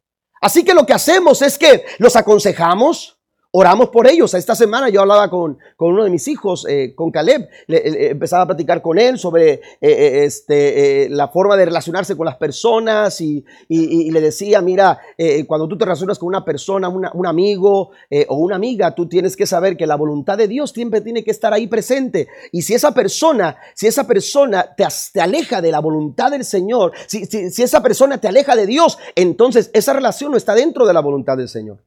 [0.42, 3.13] Así que lo que hacemos es que los aconsejamos,
[3.56, 4.34] oramos por ellos.
[4.34, 8.46] Esta semana yo hablaba con, uno de mis hijos, eh, con Caleb, le, empezaba a
[8.46, 13.44] platicar con él sobre eh, eh, este, la forma de relacionarse con las personas y,
[13.68, 14.98] le decía, mira,
[15.46, 17.90] cuando tú te relacionas con una persona, un amigo
[18.28, 21.30] o una amiga, tú tienes que saber que la voluntad de Dios siempre tiene que
[21.30, 22.28] estar ahí presente.
[22.50, 26.92] Y si esa persona, si esa persona te, te aleja de la voluntad del Señor,
[27.06, 30.94] si, si esa persona te aleja de Dios, entonces esa relación no está dentro de
[30.94, 31.78] la voluntad del Señor.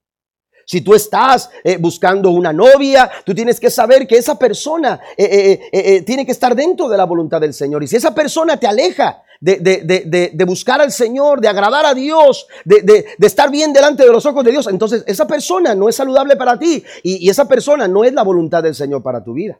[0.67, 5.69] Si tú estás eh, buscando una novia, tú tienes que saber que esa persona eh,
[5.71, 7.83] eh, tiene que estar dentro de la voluntad del Señor.
[7.83, 13.05] Y si esa persona te aleja de, buscar al Señor, de agradar a Dios, de,
[13.21, 16.59] estar bien delante de los ojos de Dios, entonces esa persona no es saludable para
[16.59, 19.57] ti y, y esa persona no es la voluntad del Señor para tu vida.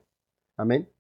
[0.58, 0.92] Amén.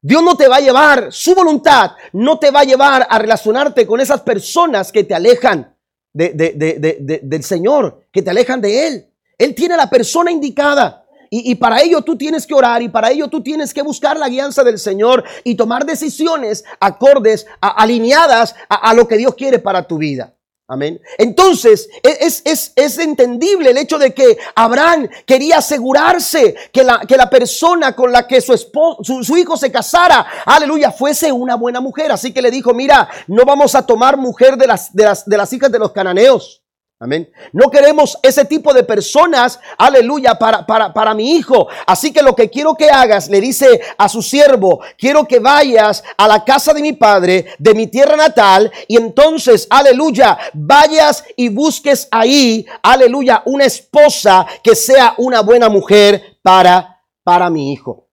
[0.00, 3.84] Dios no te va a llevar, su voluntad no te va a llevar a relacionarte
[3.84, 5.74] con esas personas que te alejan
[6.12, 9.12] del Señor, que te alejan de Él.
[9.38, 11.02] Él tiene la persona indicada.
[11.28, 14.28] Y, para ello tú tienes que orar y para ello tú tienes que buscar la
[14.28, 19.98] guianza del Señor y tomar decisiones acordes, alineadas a, lo que Dios quiere para tu
[19.98, 20.34] vida.
[20.68, 21.00] Amén.
[21.18, 27.00] Entonces, e, es, es, es, entendible el hecho de que Abraham quería asegurarse que la,
[27.00, 31.54] que la persona con la que su, esposo, su, hijo se casara, aleluya, fuese una
[31.54, 32.10] buena mujer.
[32.10, 35.36] Así que le dijo, mira, no vamos a tomar mujer de las, de las, de
[35.36, 36.62] las hijas de los cananeos.
[36.98, 37.30] Amén.
[37.52, 41.68] No queremos ese tipo de personas, aleluya, para, para, para, mi hijo.
[41.86, 46.02] Así que lo que quiero que hagas, le dice a su siervo, quiero que vayas
[46.16, 51.50] a la casa de mi padre, de mi tierra natal, y entonces, aleluya, vayas y
[51.50, 58.08] busques ahí, aleluya, una esposa que sea una buena mujer para, para mi hijo.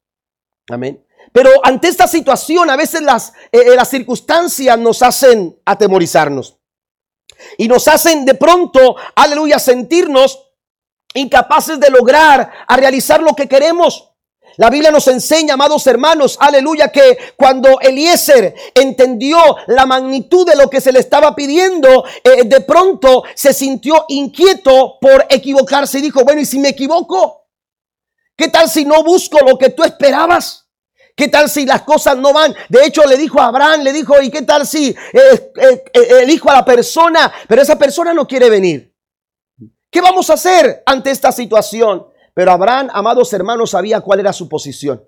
[0.70, 1.02] Amén.
[1.32, 6.60] Pero ante esta situación, a veces las, eh, eh, las circunstancias nos hacen atemorizarnos
[7.58, 10.40] y nos hacen de pronto, aleluya, sentirnos
[11.14, 14.10] incapaces de lograr a realizar lo que queremos.
[14.58, 20.70] La Biblia nos enseña, amados hermanos, aleluya, que cuando Eliezer entendió la magnitud de lo
[20.70, 26.24] que se le estaba pidiendo, eh, de pronto se sintió inquieto por equivocarse y dijo,
[26.24, 27.48] bueno, ¿y si me equivoco?
[28.36, 30.63] ¿Qué tal si no busco lo que tú esperabas?
[31.16, 32.56] ¿Qué tal si las cosas no van?
[32.70, 36.08] De hecho, le dijo a Abraham, le dijo, ¿y qué tal si eh, eh, eh,
[36.22, 38.96] elijo a la persona, pero esa persona no quiere venir?
[39.92, 42.08] ¿Qué vamos a hacer ante esta situación?
[42.34, 45.08] Pero Abraham, amados hermanos, sabía cuál era su posición.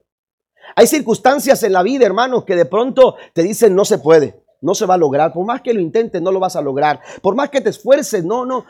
[0.75, 4.75] Hay circunstancias en la vida, hermanos, que de pronto te dicen no se puede, no
[4.75, 5.33] se va a lograr.
[5.33, 7.01] Por más que lo intentes, no lo vas a lograr.
[7.23, 8.65] Por más que te esfuerces, no, no.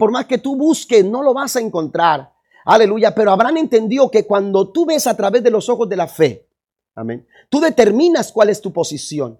[0.00, 2.33] por más que tú busques, no lo vas a encontrar.
[2.64, 3.14] Aleluya.
[3.14, 6.48] Pero Abraham entendió que cuando tú ves a través de los ojos de la fe,
[6.94, 9.38] amén, tú determinas cuál es tu posición.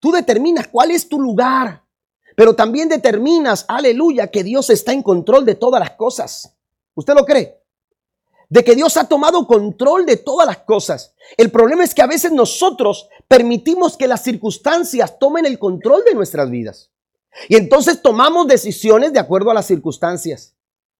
[0.00, 1.82] Tú determinas cuál es tu lugar.
[2.36, 6.54] Pero también determinas, aleluya, que Dios está en control de todas las cosas.
[6.94, 7.60] ¿Usted lo cree?
[8.48, 11.14] De que Dios ha tomado control de todas las cosas.
[11.36, 16.14] El problema es que a veces nosotros permitimos que las circunstancias tomen el control de
[16.14, 16.90] nuestras vidas.
[17.48, 20.54] Y entonces tomamos decisiones de acuerdo a las circunstancias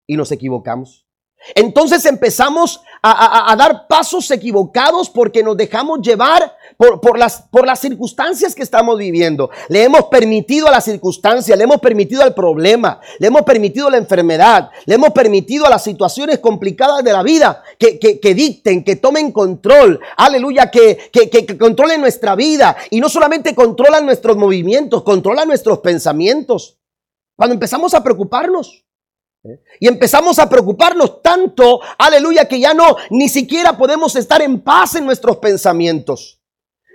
[0.06, 1.07] y nos equivocamos.
[1.54, 8.54] Entonces empezamos a, dar pasos equivocados porque nos dejamos llevar por, las, por las circunstancias
[8.54, 9.50] que estamos viviendo.
[9.68, 13.96] Le hemos permitido a la circunstancia, le hemos permitido al problema, le hemos permitido la
[13.96, 18.96] enfermedad, le hemos permitido a las situaciones complicadas de la vida que, que, dicten, que
[18.96, 20.00] tomen control.
[20.16, 22.76] Aleluya, que, que, que controlen nuestra vida.
[22.90, 26.78] Y no solamente controlan nuestros movimientos, controlan nuestros pensamientos.
[27.36, 28.87] Cuando empezamos a preocuparnos.
[29.80, 34.96] Y empezamos a preocuparnos tanto, aleluya, que ya no, ni siquiera podemos estar en paz
[34.96, 36.37] en nuestros pensamientos.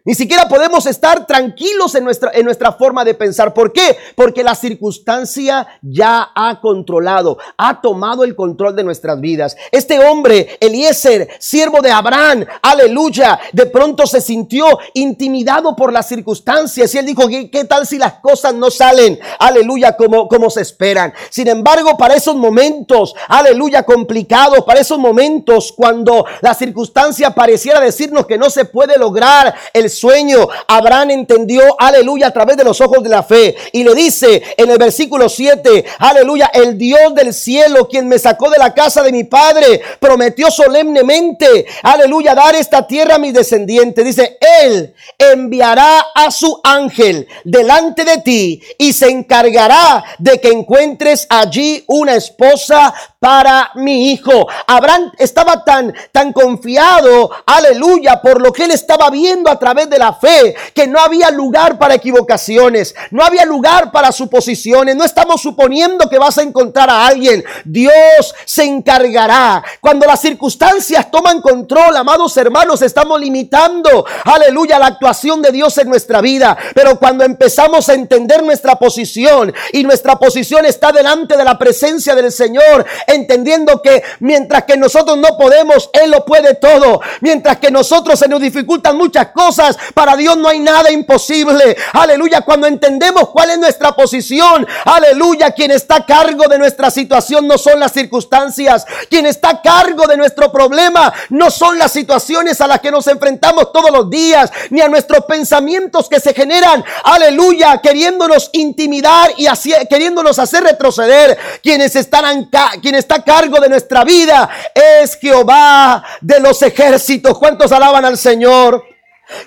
[0.06, 3.54] Ni siquiera podemos estar tranquilos en nuestra, en nuestra forma de pensar.
[3.54, 3.98] ¿Por qué?
[4.16, 9.56] Porque la circunstancia ya ha controlado, ha tomado el control de nuestras vidas.
[9.72, 16.94] Este hombre, Eliezer, siervo de Abraham, aleluya, de pronto se sintió intimidado por las circunstancias
[16.94, 21.14] y él dijo, ¿qué, tal si las cosas no salen, aleluya, como, como se esperan?
[21.30, 28.26] Sin embargo, para esos momentos, aleluya, complicados, para esos momentos cuando la circunstancia pareciera decirnos
[28.26, 33.02] que no se puede lograr el sueño, Abraham entendió, aleluya, a través de los ojos
[33.02, 33.56] de la fe.
[33.72, 38.50] Y le dice en el versículo 7, aleluya, el Dios del cielo, quien me sacó
[38.50, 44.04] de la casa de mi padre, prometió solemnemente, aleluya, dar esta tierra a mis descendientes.
[44.04, 51.28] Dice, Él enviará a su ángel delante de ti y se encargará de que encuentres
[51.30, 54.50] allí una esposa para mi hijo.
[54.68, 59.98] Abraham estaba tan, tan confiado, aleluya, por lo que él estaba viendo a través de
[59.98, 65.42] la fe, que no había lugar para equivocaciones, no había lugar para suposiciones, no estamos
[65.42, 69.64] suponiendo que vas a encontrar a alguien, Dios se encargará.
[69.80, 75.88] Cuando las circunstancias toman control, amados hermanos, estamos limitando, aleluya, la actuación de Dios en
[75.88, 81.46] nuestra vida, pero cuando empezamos a entender nuestra posición y nuestra posición está delante de
[81.46, 87.02] la presencia del Señor, entendiendo que mientras que nosotros no podemos, Él lo puede todo,
[87.22, 91.78] mientras que nosotros se nos dificultan muchas cosas, para Dios no hay nada imposible.
[91.94, 92.42] Aleluya.
[92.42, 94.66] Cuando entendemos cuál es nuestra posición.
[94.86, 95.52] Aleluya.
[95.52, 98.86] Quien está a cargo de nuestra situación no son las circunstancias.
[99.10, 103.08] Quien está a cargo de nuestro problema no son las situaciones a las que nos
[103.08, 104.52] enfrentamos todos los días.
[104.70, 106.84] Ni a nuestros pensamientos que se generan.
[107.04, 107.80] Aleluya.
[107.82, 109.48] Queriéndonos intimidar y
[109.90, 111.38] queriéndonos hacer retroceder.
[111.62, 112.50] Quienes están
[112.82, 117.38] quien está a cargo de nuestra vida es Jehová de los ejércitos.
[117.38, 118.84] ¿Cuántos alaban al Señor?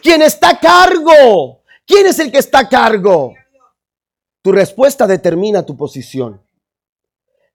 [0.03, 1.63] ¿Quién está a cargo?
[1.87, 3.35] ¿Quién es el que está a cargo?
[4.43, 6.43] Tu respuesta determina tu posición.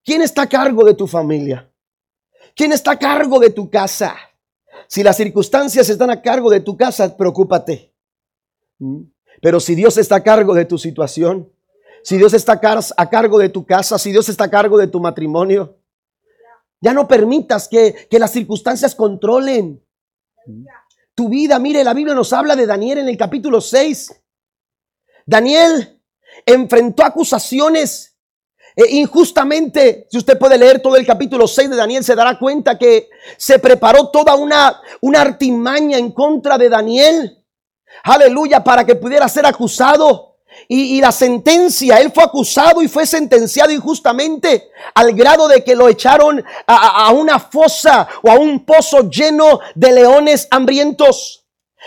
[0.03, 1.69] ¿Quién está a cargo de tu familia?
[2.55, 4.15] ¿Quién está a cargo de tu casa?
[4.87, 7.93] Si las circunstancias están a cargo de tu casa, preocúpate.
[8.79, 9.03] ¿Mm?
[9.41, 11.51] Pero si Dios está a cargo de tu situación,
[12.03, 12.59] si Dios está
[12.97, 15.77] a cargo de tu casa, si Dios está a cargo de tu matrimonio,
[16.81, 19.85] ya no permitas que, que las circunstancias controlen.
[21.13, 21.59] Tu vida.
[21.59, 24.21] Mire, la Biblia nos habla de Daniel en el capítulo 6.
[25.25, 26.01] Daniel
[26.45, 28.17] enfrentó acusaciones
[28.75, 30.07] eh, injustamente.
[30.09, 33.59] Si usted puede leer todo el capítulo 6 de Daniel, se dará cuenta que se
[33.59, 37.45] preparó toda una, una artimaña en contra de Daniel.
[38.03, 40.30] Aleluya, para que pudiera ser acusado.
[40.67, 45.89] Y, la sentencia, él fue acusado y fue sentenciado injustamente al grado de que lo
[45.89, 51.45] echaron a, una fosa o a un pozo lleno de leones hambrientos.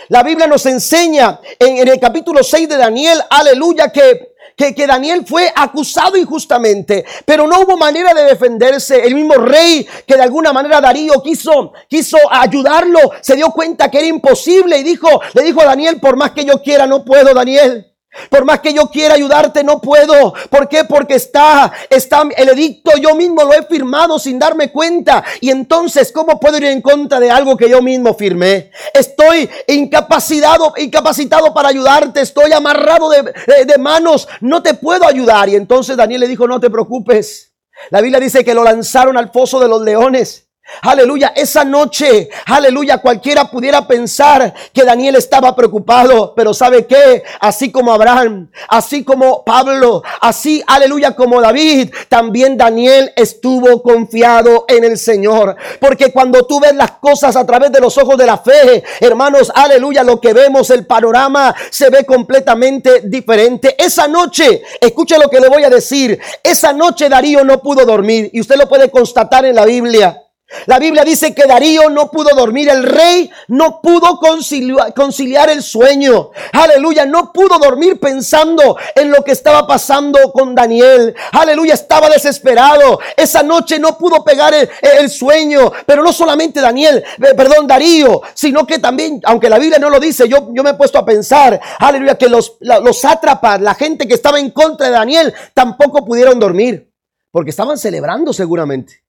[0.09, 5.25] La Biblia nos enseña en, el capítulo 6 de Daniel, aleluya, que que, que, Daniel
[5.25, 9.05] fue acusado injustamente, pero no hubo manera de defenderse.
[9.05, 13.97] El mismo rey que de alguna manera Darío quiso, quiso ayudarlo, se dio cuenta que
[13.97, 17.33] era imposible y dijo, le dijo a Daniel, por más que yo quiera, no puedo,
[17.33, 17.94] Daniel.
[18.29, 20.33] Por más que yo quiera ayudarte, no puedo.
[20.49, 20.83] ¿Por qué?
[20.83, 25.23] Porque está, está el edicto, yo mismo lo he firmado sin darme cuenta.
[25.41, 28.71] Y entonces, ¿cómo puedo ir en contra de algo que yo mismo firmé?
[28.93, 32.21] Estoy incapacitado, incapacitado para ayudarte.
[32.21, 33.33] Estoy amarrado de,
[33.65, 34.27] de manos.
[34.41, 35.49] No te puedo ayudar.
[35.49, 37.53] Y entonces Daniel le dijo, no te preocupes.
[37.89, 40.44] La Biblia dice que lo lanzaron al foso de los leones.
[40.81, 47.23] Aleluya, esa noche, aleluya, cualquiera pudiera pensar que Daniel estaba preocupado, pero ¿sabe qué?
[47.39, 54.83] Así como Abraham, así como Pablo, así, aleluya, como David, también Daniel estuvo confiado en
[54.83, 55.55] el Señor.
[55.79, 59.51] Porque cuando tú ves las cosas a través de los ojos de la fe, hermanos,
[59.55, 63.75] aleluya, lo que vemos, el panorama se ve completamente diferente.
[63.77, 68.29] Esa noche, escuche lo que le voy a decir, esa noche Darío no pudo dormir
[68.33, 70.24] y usted lo puede constatar en la Biblia.
[70.67, 76.31] La Biblia dice que Darío no pudo dormir, el rey no pudo conciliar, el sueño.
[76.53, 81.15] Aleluya, no pudo dormir pensando en lo que estaba pasando con Daniel.
[81.31, 82.99] Aleluya, estaba desesperado.
[83.17, 85.71] Esa noche no pudo pegar el, sueño.
[85.85, 89.99] Pero no solamente Daniel, eh, perdón, Darío, sino que también, aunque la Biblia no lo
[89.99, 94.07] dice, yo, yo me he puesto a pensar, aleluya, que los, los sátrapas, la gente
[94.07, 96.91] que estaba en contra de Daniel, tampoco pudieron dormir.
[97.31, 99.04] Porque estaban celebrando seguramente.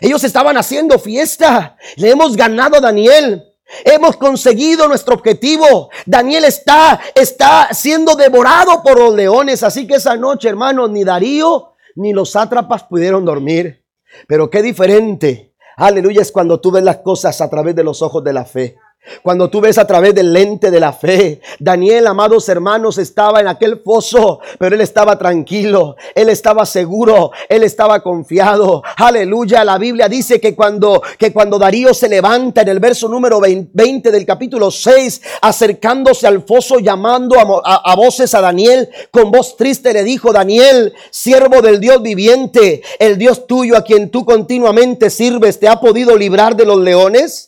[0.00, 1.76] Ellos estaban haciendo fiesta.
[1.96, 3.44] Le hemos ganado a Daniel.
[3.84, 5.90] Hemos conseguido nuestro objetivo.
[6.06, 9.62] Daniel está, está siendo devorado por los leones.
[9.62, 13.84] Así que esa noche, hermanos, ni Darío ni los sátrapas pudieron dormir.
[14.26, 15.54] Pero qué diferente.
[15.76, 18.76] Aleluya es cuando tú ves las cosas a través de los ojos de la fe.
[19.22, 23.48] Cuando tú ves a través del lente de la fe, Daniel, amados hermanos, estaba en
[23.48, 28.82] aquel foso, pero él estaba tranquilo, él estaba seguro, él estaba confiado.
[28.96, 33.40] Aleluya, la Biblia dice que cuando que cuando Darío se levanta en el verso número
[33.40, 39.56] 20 del capítulo 6, acercándose al foso llamando a, a voces a Daniel, con voz
[39.56, 45.10] triste le dijo, Daniel, siervo del Dios viviente, el Dios tuyo a quien tú continuamente
[45.10, 47.47] sirves, ¿te ha podido librar de los leones?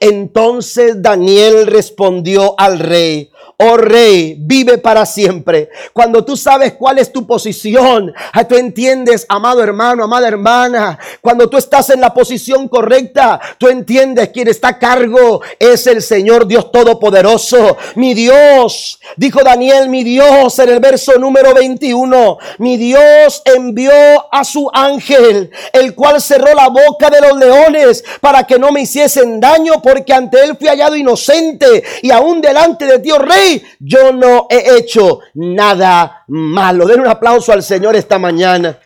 [0.00, 5.70] Entonces Daniel respondió al rey, oh rey, vive para siempre.
[5.94, 11.48] Cuando tú sabes cuál es tu posición, ah, tú entiendes, amado hermano, amada hermana, cuando
[11.48, 16.46] tú estás en la posición correcta, tú entiendes quién está a cargo es el Señor
[16.46, 17.78] Dios Todopoderoso.
[17.94, 23.92] Mi Dios, dijo Daniel, mi Dios en el verso número 21, mi Dios envió
[24.30, 28.82] a su ángel, el cual cerró la boca de los leones para que no me
[28.82, 33.45] hiciesen daño, porque ante él fui hallado inocente y aún delante de Dios rey
[33.78, 36.86] yo no he hecho nada malo.
[36.86, 38.78] Den un aplauso al Señor esta mañana.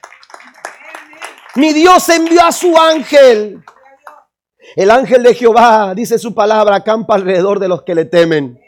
[1.57, 3.63] Mi Dios envió a su ángel.
[4.77, 8.61] El ángel de Jehová, dice su palabra, acampa alrededor de los que le temen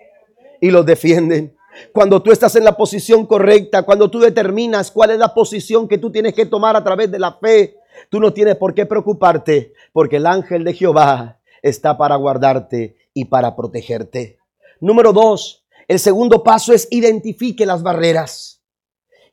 [0.60, 1.56] y los defienden.
[1.92, 5.98] Cuando tú estás en la posición correcta, cuando tú determinas cuál es la posición que
[5.98, 7.76] tú tienes que tomar a través de la fe,
[8.10, 13.26] tú no tienes por qué preocuparte, porque el ángel de Jehová está para guardarte y
[13.26, 14.38] para protegerte.
[14.80, 15.61] Número dos,
[15.92, 18.62] el segundo paso es identifique las barreras.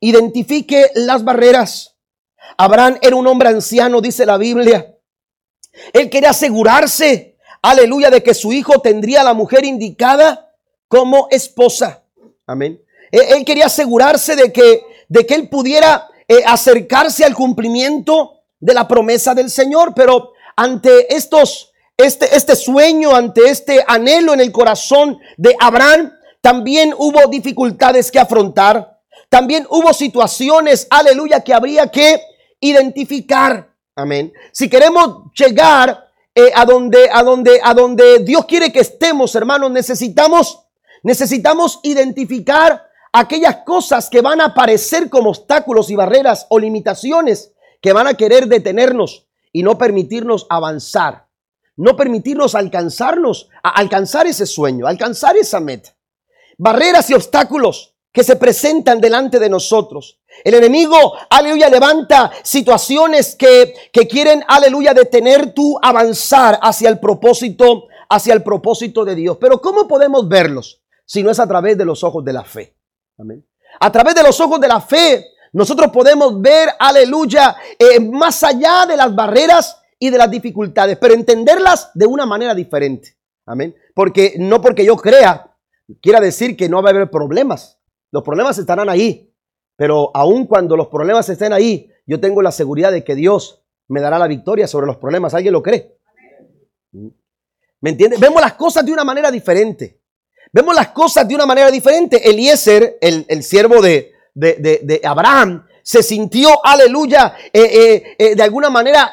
[0.02, 1.96] Identifique las barreras.
[2.58, 4.94] Abraham era un hombre anciano, dice la Biblia.
[5.94, 10.54] Él quería asegurarse, aleluya, de que su hijo tendría a la mujer indicada
[10.90, 12.04] como esposa.
[12.46, 12.84] Amén.
[13.10, 18.86] Él quería asegurarse de que, de que él pudiera eh, acercarse al cumplimiento de la
[18.86, 19.94] promesa del Señor.
[19.96, 26.94] Pero ante estos, este, este sueño, ante este anhelo en el corazón de Abraham, también
[26.98, 29.00] hubo dificultades que afrontar.
[29.30, 32.22] También hubo situaciones, aleluya, que habría que
[32.60, 33.74] identificar.
[33.96, 34.34] Amén.
[34.52, 39.72] Si queremos llegar eh, a donde, a donde, a donde Dios quiere que estemos, hermanos,
[39.72, 40.66] necesitamos,
[41.04, 47.94] necesitamos identificar aquellas cosas que van a aparecer como obstáculos y barreras o limitaciones que
[47.94, 51.28] van a querer detenernos y no permitirnos avanzar,
[51.76, 55.96] no permitirnos alcanzarnos, a alcanzar ese sueño, alcanzar esa meta
[56.60, 60.20] barreras y obstáculos que se presentan delante de nosotros.
[60.44, 67.88] El enemigo, aleluya, levanta situaciones que, que quieren, aleluya, detener tu avanzar hacia el propósito,
[68.10, 69.38] hacia el propósito de Dios.
[69.40, 72.76] Pero ¿cómo podemos verlos si no es a través de los ojos de la fe?
[73.18, 73.46] Amén.
[73.80, 78.86] A través de los ojos de la fe, nosotros podemos ver, aleluya, eh, más allá
[78.88, 83.18] de las barreras y de las dificultades, pero entenderlas de una manera diferente.
[83.46, 83.76] Amén.
[83.94, 85.49] Porque no porque yo crea
[86.02, 87.80] quiera decir que no va a haber problemas.
[88.12, 89.34] Los problemas estarán ahí.
[89.76, 94.02] Pero aun cuando los problemas estén ahí, yo tengo la seguridad de que Dios me
[94.02, 95.34] dará la victoria sobre los problemas.
[95.34, 95.98] ¿Alguien lo cree?
[97.82, 98.18] ¿Me entiende?
[98.18, 100.02] Vemos las cosas de una manera diferente.
[100.52, 102.30] Vemos las cosas de una manera diferente.
[102.30, 108.70] Eliezer, el, el siervo de, de, Abraham, se sintió, aleluya, eh, eh, eh, de alguna
[108.70, 109.12] manera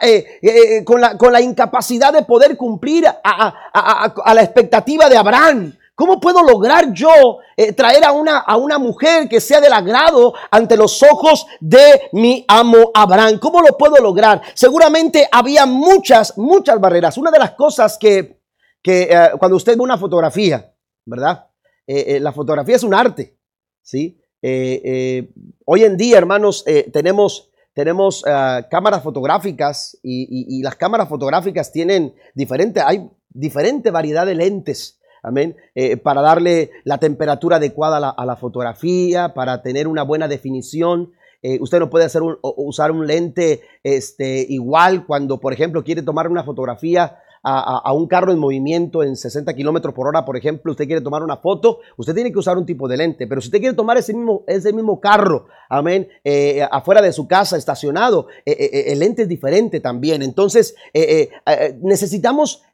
[0.85, 5.77] con, la, con, la, incapacidad de poder cumplir a, a, la expectativa de Abraham.
[5.97, 10.35] ¿Cómo puedo lograr yo eh, traer a una, a una mujer que sea del agrado
[10.51, 13.39] ante los ojos de mi amo Abraham?
[13.39, 14.43] ¿Cómo lo puedo lograr?
[14.53, 17.17] Seguramente había muchas, muchas barreras.
[17.17, 18.43] Una de las cosas que,
[18.83, 20.71] que eh, cuando usted ve una fotografía,
[21.07, 21.47] ¿verdad?
[21.87, 23.39] Eh, la fotografía es un arte,
[23.83, 24.21] ¿sí?
[25.65, 28.23] hoy en día, hermanos, tenemos tenemos
[28.71, 35.57] cámaras fotográficas y, y, las cámaras fotográficas tienen diferente, hay diferente variedad de lentes Amén.
[35.75, 41.15] Eh, para darle la temperatura adecuada a la, fotografía, para tener una buena definición.
[41.43, 46.29] Eh, usted no puede hacer usar un lente este, igual cuando, por ejemplo, quiere tomar
[46.31, 47.19] una fotografía
[47.49, 51.23] a, un carro en movimiento en 60 kilómetros por hora, por ejemplo, usted quiere tomar
[51.23, 53.27] una foto, usted tiene que usar un tipo de lente.
[53.29, 57.29] Pero si usted quiere tomar ese mismo, ese mismo carro, amén, eh, afuera de su
[57.29, 60.23] casa, estacionado, eh, eh, el lente es diferente también.
[60.23, 60.75] Entonces,
[61.83, 62.65] necesitamos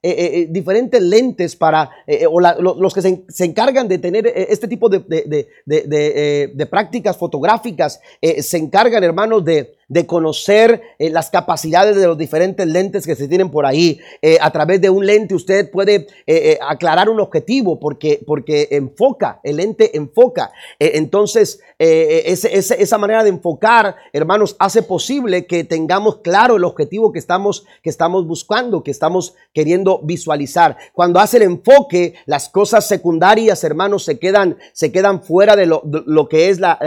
[0.49, 1.91] diferentes lentes para,
[2.31, 8.01] o los que se, encargan de tener este tipo de, de prácticas fotográficas,
[8.39, 13.29] se encargan, hermanos, de de conocer eh, las capacidades de los diferentes lentes que se
[13.29, 14.01] tienen por ahí.
[14.23, 19.41] Eh, a través de un lente usted puede eh, aclarar un objetivo porque, porque enfoca,
[19.43, 20.51] el lente enfoca.
[20.79, 27.67] entonces, esa manera de enfocar, hermanos, hace posible que tengamos claro el objetivo que estamos,
[27.83, 30.77] que estamos buscando, que estamos queriendo visualizar.
[30.93, 35.83] Cuando hace el enfoque, las cosas secundarias, hermanos, se quedan, se quedan fuera de lo,
[35.85, 36.79] lo que es la,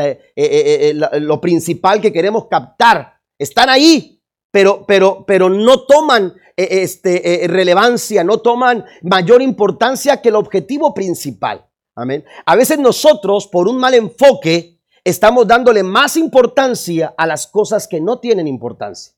[1.19, 2.94] lo principal que queremos captar.
[3.37, 4.21] Están ahí,
[4.51, 10.35] pero, pero, pero no toman eh, este, eh, relevancia, no toman mayor importancia que el
[10.35, 11.65] objetivo principal.
[11.95, 12.25] Amén.
[12.45, 18.01] A veces nosotros, por un mal enfoque, estamos dándole más importancia a las cosas que
[18.01, 19.13] no tienen importancia.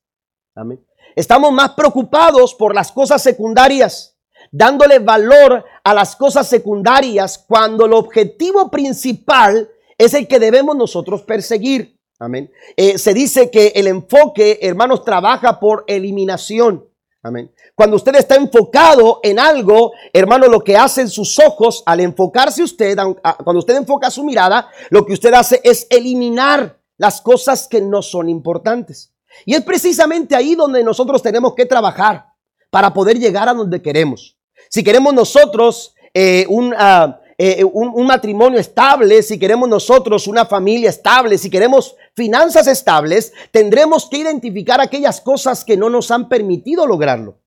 [0.54, 0.84] Amén.
[1.16, 4.16] Estamos más preocupados por las cosas secundarias,
[4.52, 11.22] dándole valor a las cosas secundarias cuando el objetivo principal es el que debemos nosotros
[11.22, 11.97] perseguir.
[12.18, 12.50] Amén.
[12.76, 16.84] Eh, se dice que el enfoque, hermanos, trabaja por eliminación.
[17.22, 17.52] Amén.
[17.74, 22.96] Cuando usted está enfocado en algo, hermano, lo que hacen sus ojos al enfocarse usted,
[23.44, 28.02] cuando usted enfoca su mirada, lo que usted hace es eliminar las cosas que no
[28.02, 29.12] son importantes.
[29.44, 32.26] Y es precisamente ahí donde nosotros tenemos que trabajar
[32.70, 34.36] para poder llegar a donde queremos.
[34.68, 40.90] Si queremos nosotros eh, un, ah, eh, un, matrimonio estable, si queremos nosotros una familia
[40.90, 46.84] estable, si queremos finanzas estables, tendremos que identificar aquellas cosas que no nos han permitido
[46.84, 47.38] lograrlo.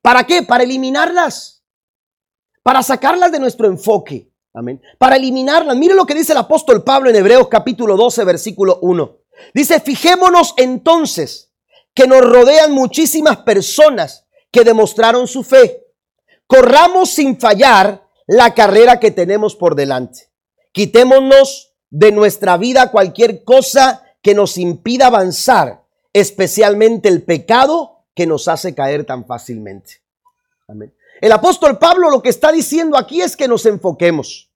[0.00, 0.42] ¿Para qué?
[0.42, 1.62] Para eliminarlas.
[2.62, 4.32] Para sacarlas de nuestro enfoque.
[4.54, 4.80] Amén.
[4.96, 5.76] Para eliminarlas.
[5.76, 9.18] Mire lo que dice el apóstol Pablo en Hebreos capítulo 12, versículo 1.
[9.52, 11.52] Dice, fijémonos entonces
[11.92, 15.84] que nos rodean muchísimas personas que demostraron su fe.
[16.46, 20.30] Corramos sin fallar la carrera que tenemos por delante.
[20.72, 28.48] Quitémonos de nuestra vida cualquier cosa que nos impida avanzar, especialmente el pecado que nos
[28.48, 30.02] hace caer tan fácilmente.
[30.68, 30.92] Amén.
[31.20, 34.50] El apóstol Pablo lo que está diciendo aquí es que nos enfoquemos,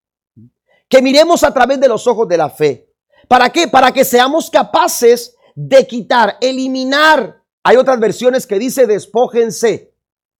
[0.88, 2.92] que miremos a través de los ojos de la fe.
[3.28, 3.68] ¿Para qué?
[3.68, 7.42] Para que seamos capaces de quitar, eliminar.
[7.62, 9.94] Hay otras versiones que dice despójense.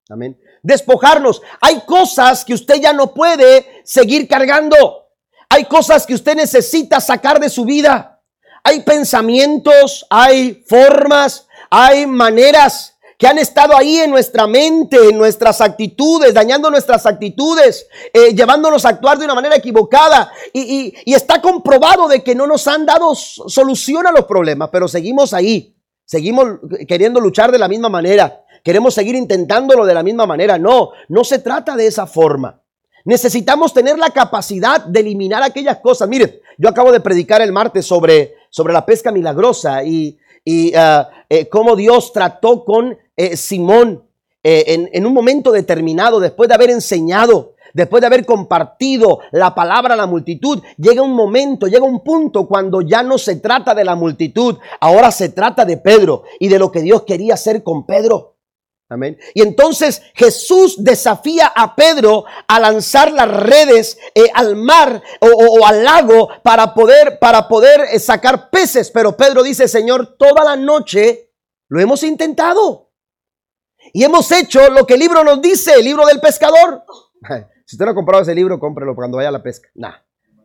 [0.09, 1.43] Amén despojarnos.
[1.61, 5.09] Hay cosas que usted ya no puede seguir cargando.
[5.49, 8.21] Hay cosas que usted necesita sacar de su vida.
[8.63, 15.61] Hay pensamientos, hay formas, hay maneras que han estado ahí en nuestra mente, en nuestras
[15.61, 20.33] actitudes, dañando nuestras actitudes, eh, llevándonos a actuar de una manera equivocada.
[20.55, 24.89] Y, y está comprobado de que no nos han dado solución a los problemas, pero
[24.89, 30.27] seguimos ahí, seguimos queriendo luchar de la misma manera queremos seguir intentándolo de la misma
[30.27, 30.59] manera.
[30.59, 32.61] No, no se trata de esa forma.
[33.05, 36.09] Necesitamos tener la capacidad de eliminar aquellas cosas.
[36.09, 41.07] Mire, yo acabo de predicar el martes sobre, sobre la pesca milagrosa y, y uh,
[41.29, 44.05] eh, cómo Dios trató con eh, Simón
[44.43, 49.95] eh, en un momento determinado, después de haber enseñado después de haber compartido la palabra
[49.95, 53.85] a la multitud, llega un momento, llega un punto cuando ya no se trata de
[53.85, 57.87] la multitud, ahora se trata de Pedro y de lo que Dios quería hacer con
[57.87, 58.37] Pedro.
[58.91, 59.17] Amén.
[59.35, 65.85] Y entonces Jesús desafía a Pedro a lanzar las redes eh, al mar o, al
[65.85, 68.91] lago para poder, para poder eh, sacar peces.
[68.91, 71.31] Pero Pedro dice, Señor, toda la noche
[71.69, 72.91] lo hemos intentado.
[73.93, 76.85] Y hemos hecho lo que el libro nos dice, el libro del pescador.
[77.71, 79.69] Si usted no ha comprado ese libro, cómprelo cuando vaya a la pesca.
[79.77, 79.91] No,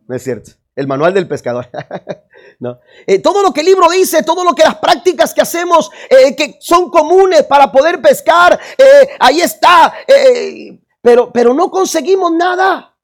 [0.06, 0.52] no es cierto.
[0.76, 1.70] El manual del pescador.
[2.60, 2.78] no.
[3.06, 6.36] Eh, todo lo que el libro dice, todo lo que las prácticas que hacemos, eh,
[6.36, 9.94] que son comunes para poder pescar, eh, ahí está.
[11.00, 12.94] pero, pero no conseguimos nada.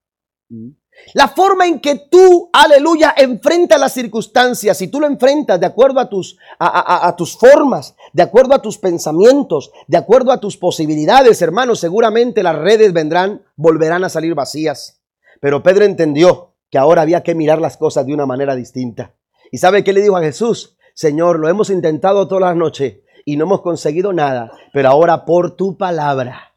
[1.15, 5.99] La forma en que tú, aleluya, enfrentas las circunstancias, si tú lo enfrentas de acuerdo
[5.99, 11.41] a tus, a tus formas, de acuerdo a tus pensamientos, de acuerdo a tus posibilidades,
[11.41, 15.01] hermanos, seguramente las redes vendrán, volverán a salir vacías.
[15.41, 19.15] Pero Pedro entendió que ahora había que mirar las cosas de una manera distinta.
[19.51, 20.79] ¿Y sabe qué le dijo a Jesús?
[20.95, 25.55] Señor, lo hemos intentado toda la noche y no hemos conseguido nada, pero ahora por
[25.55, 26.57] tu palabra,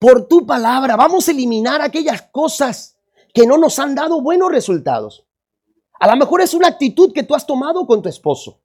[0.00, 2.98] por tu palabra, vamos a eliminar aquellas cosas
[3.32, 5.24] que no nos han dado buenos resultados.
[6.00, 8.60] A lo mejor es una actitud que tú has tomado con tu esposo.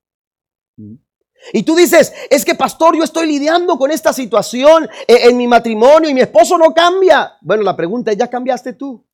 [1.54, 6.10] Y tú dices, es que pastor, yo estoy lidiando con esta situación en, mi matrimonio
[6.10, 7.38] y mi esposo no cambia.
[7.42, 9.07] Bueno, la pregunta es, ¿ya cambiaste tú?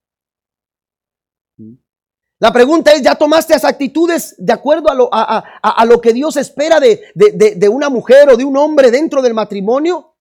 [2.43, 6.35] La pregunta es, ¿ya tomaste esas actitudes de acuerdo a lo, a, lo que Dios
[6.35, 10.17] espera de, de, una mujer o de un hombre dentro del matrimonio?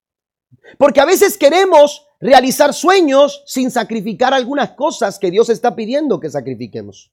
[0.79, 6.31] Porque a veces queremos realizar sueños sin sacrificar algunas cosas que Dios está pidiendo que
[6.31, 7.11] sacrifiquemos.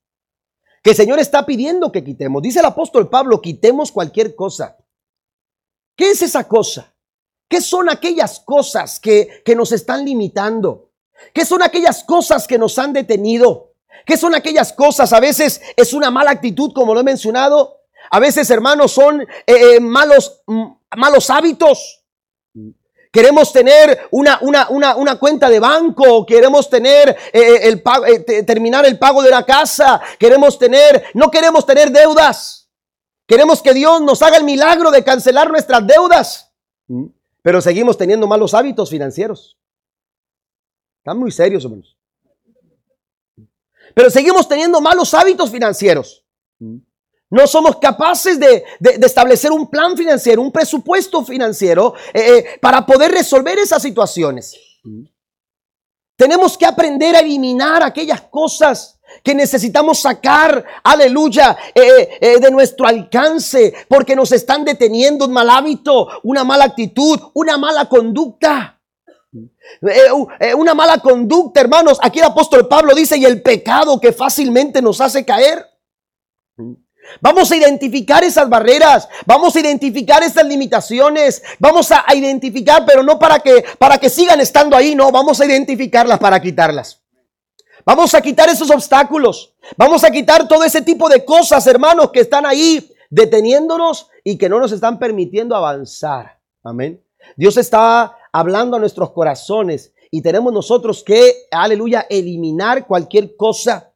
[0.84, 2.44] que el Señor está pidiendo que quitemos.
[2.44, 4.78] Dice el apóstol Pablo, quitemos cualquier cosa.
[5.96, 6.94] ¿Qué es esa cosa?
[7.48, 10.92] ¿Qué son aquellas cosas que, que nos están limitando?
[11.34, 13.69] ¿Qué son aquellas cosas que nos han detenido?
[14.06, 15.14] ¿Qué son aquellas cosas?
[15.14, 17.80] A veces es una mala actitud, como lo he mencionado.
[18.12, 20.66] A veces, hermanos, son eh, eh, malos, mm,
[20.98, 22.04] malos hábitos.
[23.12, 27.84] Queremos tener una, una, una, cuenta de banco, queremos tener eh, el
[28.46, 32.70] terminar el pago de la casa, queremos tener, no queremos tener deudas.
[33.26, 36.52] Queremos que Dios nos haga el milagro de cancelar nuestras deudas.
[37.42, 39.58] Pero seguimos teniendo malos hábitos financieros.
[41.00, 41.99] Están muy serios, hermanos.
[44.00, 46.24] Pero seguimos teniendo malos hábitos financieros.
[47.30, 53.12] No somos capaces de, establecer un plan financiero, un presupuesto financiero eh, eh, para poder
[53.12, 54.56] resolver esas situaciones.
[56.16, 63.74] Tenemos que aprender a eliminar aquellas cosas que necesitamos sacar, aleluya, eh, de nuestro alcance,
[63.90, 68.79] porque nos están deteniendo un mal hábito, una mala actitud, una mala conducta.
[70.56, 72.00] Una mala conducta, hermanos.
[72.02, 75.66] Aquí el apóstol Pablo dice, y el pecado que fácilmente nos hace caer.
[77.22, 83.18] Vamos a identificar esas barreras, vamos a identificar esas limitaciones, vamos a, identificar, pero no
[83.18, 87.02] para que, para que sigan estando ahí, no, vamos a identificarlas para quitarlas.
[87.86, 92.20] Vamos a quitar esos obstáculos, vamos a quitar todo ese tipo de cosas, hermanos, que
[92.20, 96.40] están ahí deteniéndonos y que no nos están permitiendo avanzar.
[96.64, 97.02] Amén.
[97.36, 103.90] Dios está hablando a nuestros corazones y tenemos nosotros que, aleluya, eliminar cualquier cosa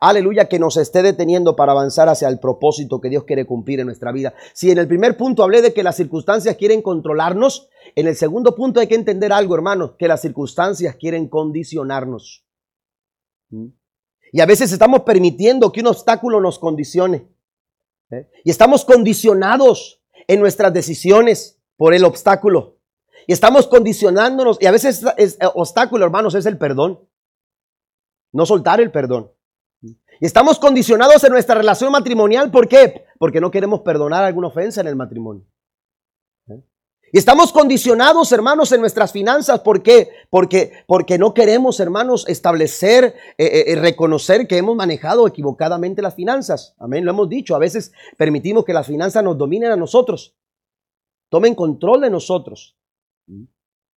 [0.00, 3.86] aleluya, que nos esté deteniendo para avanzar hacia el propósito que Dios quiere cumplir en
[3.86, 4.34] nuestra vida.
[4.52, 8.54] Si en el primer punto hablé de que las circunstancias quieren controlarnos, en el segundo
[8.54, 12.44] punto hay que entender algo, hermanos, que las circunstancias quieren condicionarnos.
[13.50, 13.68] ¿Mm?
[14.32, 17.28] Y a veces estamos permitiendo que un obstáculo nos condicione.
[18.10, 18.28] ¿eh?
[18.44, 22.77] Y estamos condicionados en nuestras decisiones por el obstáculo.
[23.28, 24.56] Y estamos condicionándonos.
[24.58, 26.98] Y a veces es, obstáculo, hermanos, es el perdón.
[28.32, 29.30] No soltar el perdón.
[29.82, 32.50] Y estamos condicionados en nuestra relación matrimonial.
[32.50, 33.04] ¿Por qué?
[33.18, 35.44] Porque no queremos perdonar alguna ofensa en el matrimonio.
[36.48, 36.62] ¿Eh?
[37.12, 39.60] Y estamos condicionados, hermanos, en nuestras finanzas.
[39.60, 40.08] ¿Por qué?
[40.30, 46.74] Porque, porque no queremos, hermanos, establecer, eh, eh, reconocer que hemos manejado equivocadamente las finanzas.
[46.78, 47.54] Amén, lo hemos dicho.
[47.54, 50.34] A veces permitimos que las finanzas nos dominen a nosotros.
[51.28, 52.77] Tomen control de nosotros.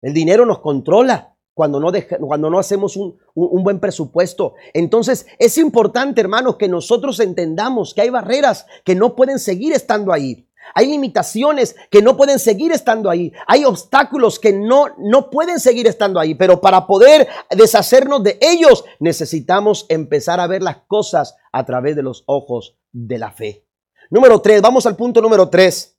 [0.01, 4.53] El dinero nos controla cuando no, cuando no hacemos un, buen presupuesto.
[4.73, 10.13] Entonces es importante, hermanos, que nosotros entendamos que hay barreras que no pueden seguir estando
[10.13, 10.47] ahí.
[10.73, 13.33] Hay limitaciones que no pueden seguir estando ahí.
[13.45, 16.33] Hay obstáculos que no, no pueden seguir estando ahí.
[16.33, 22.03] Pero para poder deshacernos de ellos, necesitamos empezar a ver las cosas a través de
[22.03, 23.65] los ojos de la fe.
[24.09, 25.98] Número tres, vamos al punto número tres.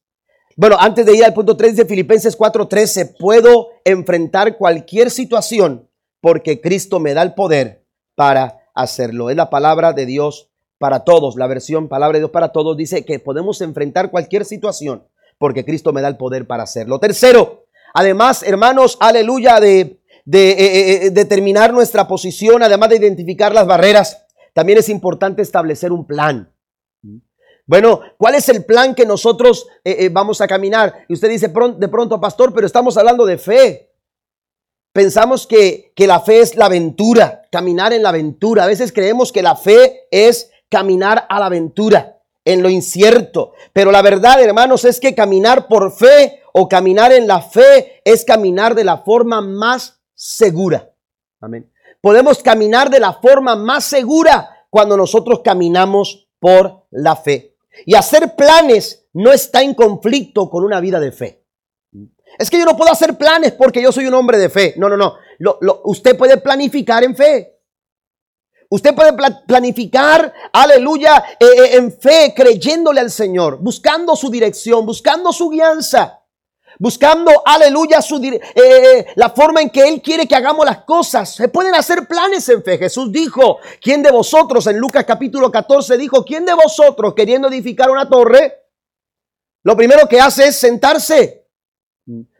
[0.56, 5.88] Bueno, antes de ir al punto 3 de Filipenses 4:13, puedo enfrentar cualquier situación
[6.20, 7.84] porque Cristo me da el poder
[8.14, 9.30] para hacerlo.
[9.30, 11.36] Es la palabra de Dios para todos.
[11.36, 15.04] La versión palabra de Dios para todos dice que podemos enfrentar cualquier situación
[15.38, 16.98] porque Cristo me da el poder para hacerlo.
[17.00, 23.54] Tercero, además, hermanos, aleluya, de, de eh, eh, eh, determinar nuestra posición, además de identificar
[23.54, 26.52] las barreras, también es importante establecer un plan.
[27.70, 31.04] Bueno, ¿cuál es el plan que nosotros eh, eh, vamos a caminar?
[31.08, 33.92] Y usted dice de pronto, pastor, pero estamos hablando de fe.
[34.92, 38.64] Pensamos que, que la fe es la aventura, caminar en la aventura.
[38.64, 43.52] A veces creemos que la fe es caminar a la aventura, en lo incierto.
[43.72, 48.24] Pero la verdad, hermanos, es que caminar por fe o caminar en la fe es
[48.24, 50.92] caminar de la forma más segura.
[51.40, 51.72] Amén.
[52.00, 57.49] Podemos caminar de la forma más segura cuando nosotros caminamos por la fe.
[57.86, 61.44] Y hacer planes no está en conflicto con una vida de fe.
[62.38, 64.74] Es que yo no puedo hacer planes porque yo soy un hombre de fe.
[64.76, 65.80] No, no, no.
[65.84, 67.56] usted puede planificar en fe.
[68.72, 69.12] Usted puede
[69.48, 76.19] planificar, aleluya, eh, eh, en fe, creyéndole al Señor, buscando su dirección, buscando su guianza
[76.78, 81.34] buscando, aleluya, su, eh, la forma en que Él quiere que hagamos las cosas.
[81.34, 82.78] Se pueden hacer planes en fe.
[82.78, 87.90] Jesús dijo, ¿quién de vosotros, en Lucas capítulo 14, dijo, ¿quién de vosotros queriendo edificar
[87.90, 88.66] una torre?
[89.62, 91.46] Lo primero que hace es sentarse.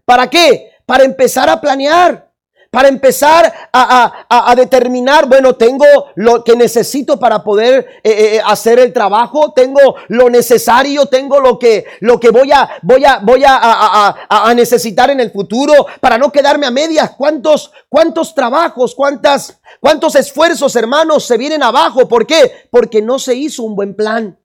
[0.05, 0.72] ¿Para qué?
[0.87, 2.30] Para empezar a planear.
[2.71, 8.93] Para empezar a, determinar, bueno, tengo lo que necesito para poder eh, eh, hacer el
[8.93, 14.53] trabajo, tengo lo necesario, tengo lo que, lo que voy, a, voy, a, voy a,
[14.55, 17.11] necesitar en el futuro para no quedarme a medias.
[17.16, 22.07] ¿Cuántos, cuántos trabajos, cuántas, cuántos esfuerzos, hermanos, se vienen abajo?
[22.07, 22.68] ¿Por qué?
[22.71, 24.39] Porque no se hizo un buen plan.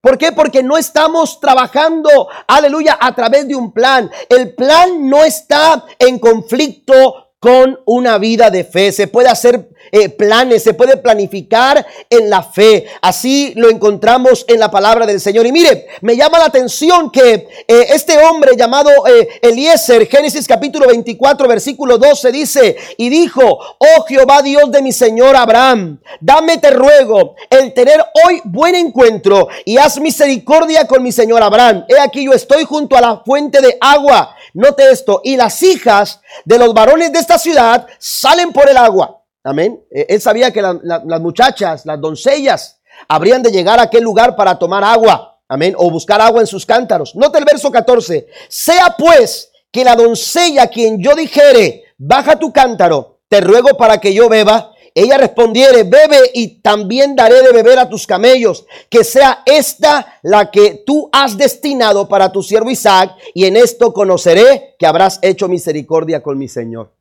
[0.00, 0.32] ¿Por qué?
[0.32, 4.10] Porque no estamos trabajando, aleluya, a través de un plan.
[4.28, 8.92] El plan no está en conflicto con una vida de fe.
[8.92, 12.86] Se puede hacer eh, planes, se puede planificar en la fe.
[13.02, 15.46] Así lo encontramos en la palabra del Señor.
[15.46, 20.88] Y mire, me llama la atención que eh, este hombre llamado eh, Eliezer, Génesis capítulo
[20.88, 26.70] 24, versículo 12, dice, y dijo, oh Jehová Dios de mi Señor Abraham, dame te
[26.70, 31.84] ruego el tener hoy buen encuentro y haz misericordia con mi Señor Abraham.
[31.88, 34.34] He aquí yo estoy junto a la fuente de agua.
[34.54, 39.20] Note esto, y las hijas de los varones de esta ciudad salen por el agua.
[39.42, 39.84] Amén.
[39.90, 44.56] Eh, él sabía que las muchachas, las doncellas, habrían de llegar a aquel lugar para
[44.56, 45.40] tomar agua.
[45.48, 45.74] Amén.
[45.76, 47.16] O buscar agua en sus cántaros.
[47.16, 48.28] Note el verso 14.
[48.48, 54.14] Sea pues que la doncella quien yo dijere, baja tu cántaro, te ruego para que
[54.14, 54.72] yo beba.
[54.94, 60.50] Ella respondiere, bebe y también daré de beber a tus camellos, que sea esta la
[60.50, 65.48] que tú has destinado para tu siervo Isaac, y en esto conoceré que habrás hecho
[65.48, 66.96] misericordia con mi Señor.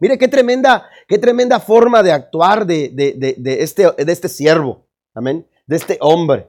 [0.00, 4.86] Mire qué tremenda, qué tremenda forma de actuar de, de, este, de este siervo.
[5.14, 5.46] Amén.
[5.66, 6.48] De este hombre.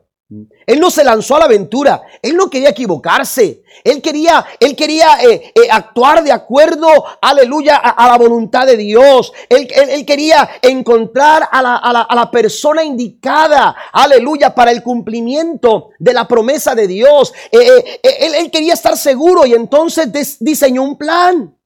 [0.66, 5.22] Él no se lanzó a la aventura, él no quería equivocarse, él quería, él quería
[5.22, 6.88] eh, eh, actuar de acuerdo,
[7.22, 9.34] aleluya, a, la voluntad de Dios.
[9.50, 16.14] Él, él, quería encontrar a la, a la, persona indicada, aleluya, para el cumplimiento de
[16.14, 17.34] la promesa de Dios.
[17.52, 21.58] Eh, él, él, quería estar seguro y entonces diseñó un plan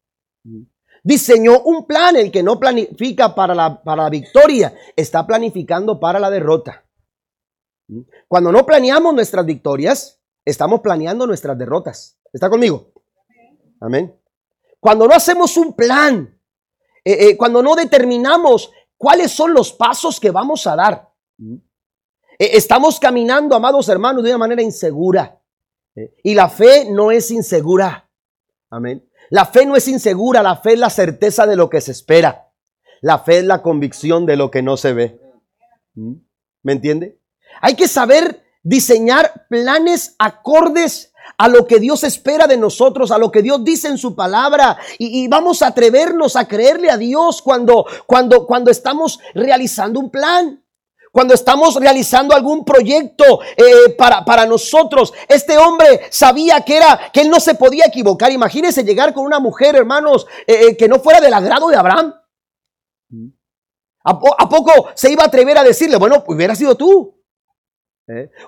[1.05, 2.17] diseñó un plan.
[2.17, 6.83] El que no planifica para la, para la victoria está planificando para la derrota.
[8.27, 12.19] Cuando no planeamos nuestras victorias, estamos planeando nuestras derrotas.
[12.33, 12.91] ¿Está conmigo?
[13.79, 14.19] Amén.
[14.79, 16.39] Cuando no hacemos un plan,
[17.03, 22.99] eh, eh, cuando no determinamos cuáles son los pasos que vamos a dar, eh, estamos
[22.99, 25.39] caminando, amados hermanos, de una manera insegura.
[26.23, 28.09] y la fe no es insegura.
[28.69, 29.07] Amén.
[29.29, 32.51] La fe no es insegura, la fe es la certeza de lo que se espera.
[33.01, 35.19] La fe es la convicción de lo que no se ve.
[35.95, 36.13] ¿Mm?
[36.63, 37.19] ¿Me entiende?
[37.61, 43.31] Hay que saber diseñar planes acordes a lo que Dios espera de nosotros, a lo
[43.31, 44.77] que Dios dice en su palabra.
[44.97, 50.64] Y, vamos a atrevernos a creerle a Dios cuando, cuando, cuando estamos realizando un plan
[51.15, 55.13] cuando estamos realizando algún proyecto eh, para, para, nosotros.
[55.29, 58.33] Este hombre sabía que era, que él no se podía equivocar.
[58.33, 62.15] Imagínense llegar con una mujer, hermanos, eh, eh, que no fuera del agrado de Abraham.
[64.03, 67.17] ¿A, poco se iba a atrever a decirle, bueno, hubiera sido tú?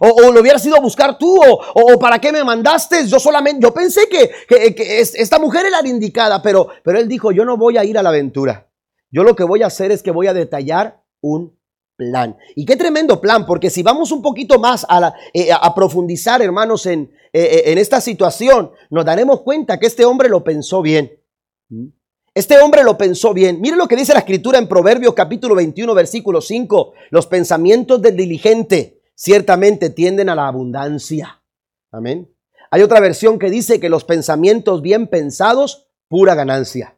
[0.01, 3.07] O, lo hubiera sido a buscar tú, o, para qué me mandaste.
[3.07, 4.29] Yo solamente, yo pensé que,
[4.75, 7.97] que, esta mujer era la indicada, pero, pero él dijo, yo no voy a ir
[7.97, 8.69] a la aventura.
[9.09, 11.56] Yo lo que voy a hacer es que voy a detallar un
[11.97, 12.37] plan.
[12.55, 16.85] Y qué tremendo plan, porque si vamos un poquito más a, eh, a profundizar, hermanos,
[16.85, 21.11] en, eh, eh, en esta situación, nos daremos cuenta que este hombre lo pensó bien.
[22.33, 23.59] Este hombre lo pensó bien.
[23.59, 26.93] Mire lo que dice la escritura en Proverbios capítulo 21, versículo 5.
[27.09, 31.41] Los pensamientos del diligente ciertamente tienden a la abundancia.
[31.91, 32.31] Amén.
[32.69, 36.97] Hay otra versión que dice que los pensamientos bien pensados, pura ganancia.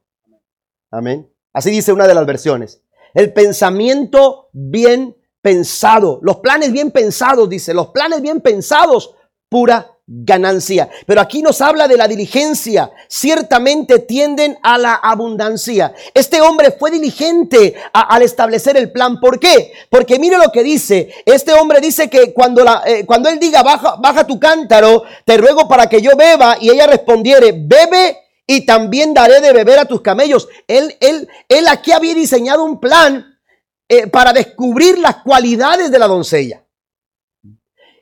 [0.92, 1.32] Amén.
[1.54, 2.84] Así dice una de las versiones.
[3.14, 9.16] El pensamiento bien pensado, los planes bien pensados, dice, los planes bien pensados,
[9.48, 10.90] pura ganancia.
[11.06, 12.92] Pero aquí nos habla de la diligencia.
[13.08, 15.94] Ciertamente tienden a la abundancia.
[16.14, 19.20] Este hombre fue diligente al establecer el plan.
[19.20, 19.72] ¿Por qué?
[19.90, 21.14] Porque mire lo que dice.
[21.26, 25.68] Este hombre dice que cuando, eh, cuando él diga, baja, baja tu cántaro, te ruego
[25.68, 28.18] para que yo beba, y ella respondiere, bebe
[28.52, 30.50] y también daré de beber a tus camellos.
[30.68, 33.40] Él, él, él aquí había diseñado un plan
[33.88, 36.66] eh, para descubrir las cualidades de la doncella.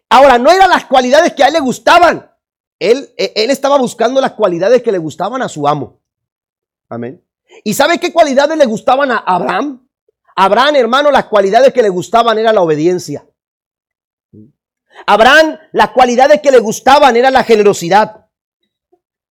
[0.10, 2.32] Ahora, no eran las cualidades que a él le gustaban.
[2.80, 6.00] Él, e, él estaba buscando las cualidades que le gustaban a su amo.
[6.88, 7.22] Amén.
[7.66, 9.86] ¿Y sabe qué cualidades le gustaban a Abraham?
[10.34, 13.28] Abraham, hermano, las cualidades que le gustaban era la obediencia.
[15.06, 18.17] Abraham, las cualidades que le gustaban era la generosidad.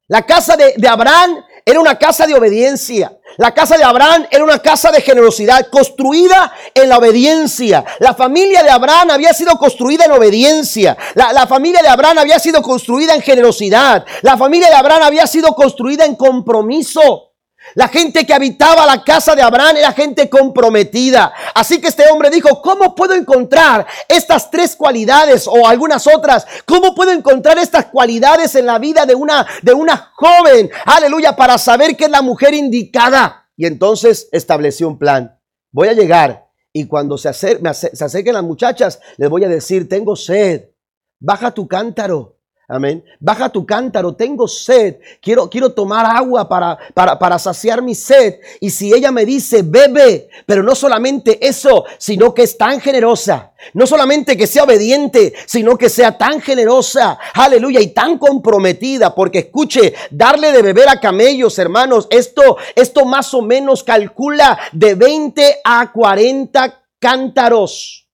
[0.08, 3.18] La casa de, Abraham era una casa de obediencia.
[3.38, 7.84] La casa de Abraham era una casa de generosidad, construida en la obediencia.
[7.98, 10.96] La familia de Abraham había sido construida en obediencia.
[11.14, 14.06] La, familia de Abraham había sido construida en generosidad.
[14.22, 17.25] La familia de Abraham había sido construida en compromiso.
[17.74, 21.32] La gente que habitaba la casa de Abraham era gente comprometida.
[21.54, 26.46] Así que este hombre dijo, ¿cómo puedo encontrar estas tres cualidades o algunas otras?
[26.64, 30.70] ¿Cómo puedo encontrar estas cualidades en la vida de una, de una joven?
[30.84, 33.48] Aleluya, para saber que es la mujer indicada.
[33.56, 35.38] Y entonces estableció un plan.
[35.72, 40.14] Voy a llegar y cuando se, se acerquen las muchachas, les voy a decir, tengo
[40.14, 40.70] sed.
[41.18, 42.35] Baja tu cántaro
[42.68, 43.04] Amén.
[43.20, 44.96] Baja tu cántaro, tengo sed.
[45.20, 48.40] Quiero, quiero tomar agua para, para, para, saciar mi sed.
[48.58, 53.52] Y si ella me dice, bebe, pero no solamente eso, sino que es tan generosa.
[53.72, 57.20] No solamente que sea obediente, sino que sea tan generosa.
[57.34, 57.80] Aleluya.
[57.80, 59.14] Y tan comprometida.
[59.14, 64.96] Porque escuche, darle de beber a camellos, hermanos, esto, esto más o menos calcula de
[64.96, 68.05] 20 a 40 cántaros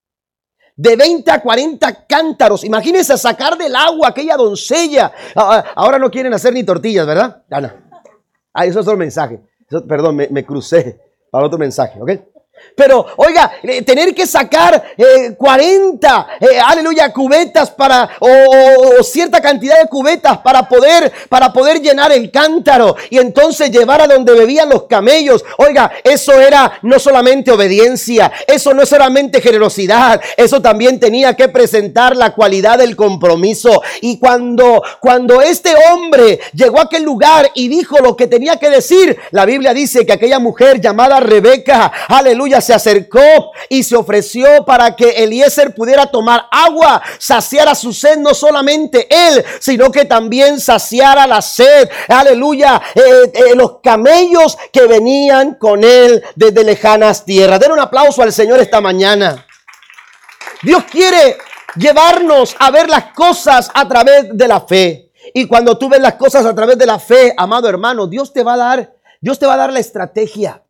[0.75, 2.63] de 20 a 40 cántaros.
[2.63, 5.11] Imagínense sacar del agua aquella doncella.
[5.35, 7.43] Ah, ah, ahora no quieren hacer ni tortillas, ¿verdad?
[7.49, 7.75] Ana.
[8.53, 9.41] Ah, eso es otro mensaje.
[9.87, 10.99] perdón, me, crucé
[11.31, 12.11] para otro mensaje, ¿ok?
[12.75, 14.95] Pero, oiga, eh, tener que sacar
[15.37, 21.81] 40, eh, eh, aleluya, cubetas para, o, cierta cantidad de cubetas para poder, para poder
[21.81, 25.43] llenar el cántaro y entonces llevar a donde bebían los camellos.
[25.57, 31.49] Oiga, eso era no solamente obediencia, eso no es solamente generosidad, eso también tenía que
[31.49, 33.83] presentar la cualidad del compromiso.
[34.01, 38.69] Y cuando, cuando este hombre llegó a aquel lugar y dijo lo que tenía que
[38.69, 44.65] decir, la Biblia dice que aquella mujer llamada Rebeca, aleluya, se acercó y se ofreció
[44.65, 50.59] para que Eliezer pudiera tomar agua, saciara su sed, no solamente él, sino que también
[50.59, 51.89] saciara la sed.
[52.07, 53.01] Aleluya, eh,
[53.33, 57.59] eh, los camellos que venían con él desde lejanas tierras.
[57.59, 59.45] Den un aplauso al Señor esta mañana.
[60.61, 61.37] Dios quiere
[61.75, 65.11] llevarnos a ver las cosas a través de la fe.
[65.33, 68.43] Y cuando tú ves las cosas a través de la fe, amado hermano, Dios te
[68.43, 70.63] va a dar, Dios te va a dar la estrategia.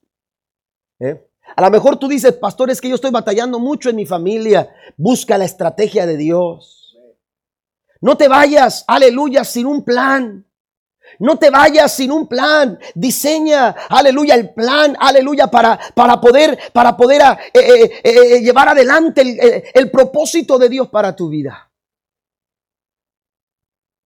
[0.99, 1.27] ¿Eh?
[1.55, 4.73] A lo mejor tú dices, pastor, es que yo estoy batallando mucho en mi familia.
[4.97, 6.97] Busca la estrategia de Dios.
[8.01, 10.45] No te vayas, aleluya, sin un plan.
[11.19, 12.79] No te vayas sin un plan.
[12.95, 17.21] Diseña, aleluya, el plan, aleluya, para, para poder, para poder
[17.53, 21.69] eh, eh, eh, llevar adelante el, el propósito de Dios para tu vida.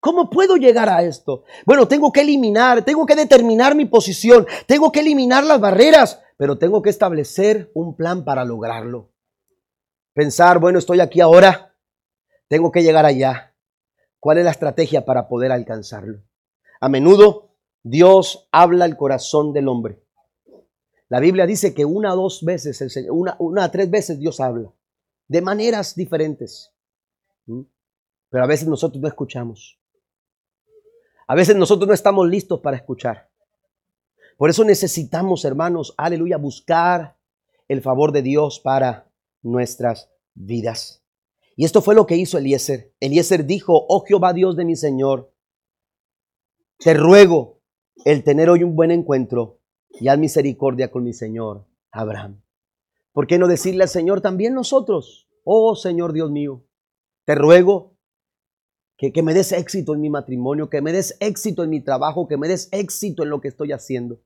[0.01, 1.44] ¿Cómo puedo llegar a esto?
[1.64, 6.59] Bueno, tengo que eliminar, tengo que determinar mi posición, tengo que eliminar las barreras pero
[6.59, 9.12] tengo que establecer un plan para lograrlo.
[10.12, 11.74] Pensar, bueno, estoy aquí ahora,
[12.49, 13.55] tengo que llegar allá.
[14.20, 16.22] ¿Cuál es la estrategia para poder alcanzarlo?
[16.80, 20.03] A menudo Dios habla al corazón del hombre.
[21.09, 22.80] La Biblia dice que una o dos veces,
[23.11, 24.72] una, una tres veces Dios habla,
[25.28, 26.72] de maneras diferentes.
[27.47, 29.78] Pero a veces nosotros no escuchamos.
[31.28, 33.30] A veces nosotros no estamos listos para escuchar.
[34.37, 37.16] Por eso necesitamos, hermanos, aleluya, buscar
[37.68, 39.11] el favor de Dios para
[39.43, 41.03] nuestras vidas.
[41.57, 42.93] Y esto fue lo que hizo Eliezer.
[43.01, 45.32] Eliezer dijo, oh Jehová Dios de mi Señor,
[46.78, 47.62] te ruego
[48.05, 52.43] el tener hoy un buen encuentro y haz misericordia con mi Señor Abraham.
[53.12, 56.66] ¿Por qué no decirle al Señor también nosotros, oh Señor Dios mío,
[57.24, 57.97] te ruego
[58.99, 62.28] que, que, me des éxito en mi matrimonio, que me des éxito en mi trabajo,
[62.28, 64.20] que me des éxito en lo que estoy haciendo.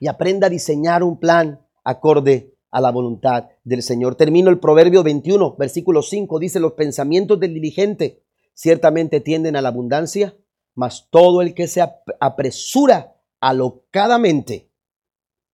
[0.00, 4.16] Y aprenda a diseñar un plan acorde a la voluntad del Señor.
[4.16, 6.38] Termino el Proverbio 21, versículo 5.
[6.38, 8.22] Dice, los pensamientos del diligente
[8.52, 10.36] ciertamente tienden a la abundancia,
[10.74, 11.82] mas todo el que se
[12.20, 14.70] apresura alocadamente,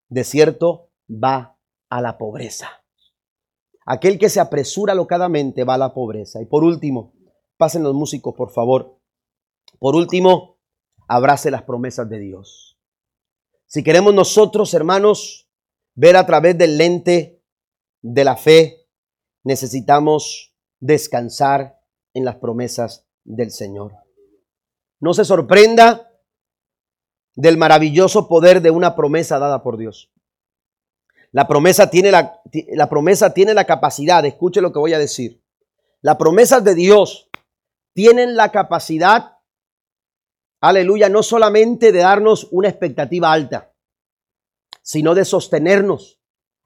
[0.09, 1.57] de cierto, va
[1.89, 2.69] a la pobreza.
[3.85, 6.41] Aquel que se apresura alocadamente va a la pobreza.
[6.41, 7.13] Y por último,
[7.61, 8.97] Pasen los músicos, por favor.
[9.77, 10.57] Por último,
[11.07, 12.80] abrace las promesas de Dios.
[13.71, 15.47] Si queremos nosotros, hermanos,
[15.95, 17.41] ver a través del lente
[18.01, 18.85] de la fe,
[19.45, 21.79] necesitamos descansar
[22.13, 23.93] en las promesas del Señor.
[24.99, 26.11] No se sorprenda
[27.35, 30.11] del maravilloso poder de una promesa dada por Dios.
[31.31, 32.41] La promesa tiene la,
[32.73, 35.41] la promesa tiene la capacidad, escuche lo que voy a decir.
[36.01, 37.29] Las promesas de Dios
[37.93, 39.30] tienen la capacidad,
[40.61, 43.73] aleluya, no solamente de darnos una expectativa alta,
[44.81, 46.19] sino de sostenernos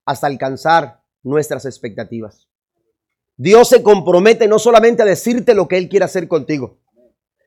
[0.06, 2.48] hasta alcanzar nuestras expectativas.
[3.38, 6.80] Dios se compromete no solamente a decirte lo que Él quiere hacer contigo,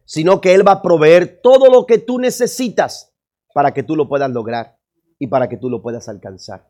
[0.04, 3.14] sino que Él va a proveer todo lo que tú necesitas
[3.54, 4.78] para que tú lo puedas lograr
[5.18, 6.66] y para que tú lo puedas alcanzar.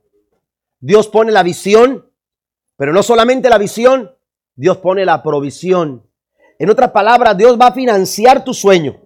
[0.81, 2.13] Dios pone la visión,
[2.77, 4.15] pero no solamente la visión,
[4.55, 6.09] Dios pone la provisión
[6.59, 9.01] en otras palabras, Dios va a financiar tu sueño.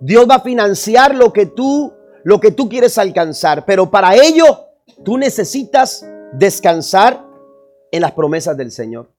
[0.00, 1.92] Dios va a financiar lo que tú
[2.24, 4.60] lo que tú quieres alcanzar, pero para ello
[5.04, 7.24] tú necesitas descansar
[7.92, 9.10] en las promesas del Señor.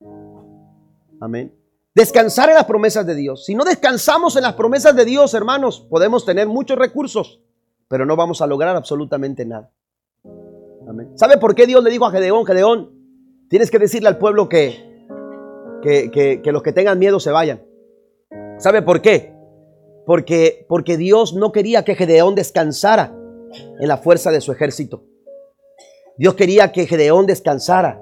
[1.21, 1.55] Amén.
[1.93, 3.45] Descansar en las promesas de Dios.
[3.45, 7.39] Si no descansamos en las promesas de Dios, hermanos, podemos tener muchos recursos,
[7.87, 9.71] pero no vamos a lograr absolutamente nada.
[10.89, 11.11] Amén.
[11.15, 12.91] ¿Sabe por qué Dios le dijo a Gedeón, Gedeón,
[13.49, 15.07] tienes que decirle al pueblo que,
[15.81, 17.61] que, que los que tengan miedo se vayan?
[18.57, 19.34] ¿Sabe por qué?
[20.05, 23.15] Porque, porque Dios no quería que Gedeón descansara
[23.79, 25.03] en la fuerza de su ejército.
[26.17, 28.01] Dios quería que Gedeón descansara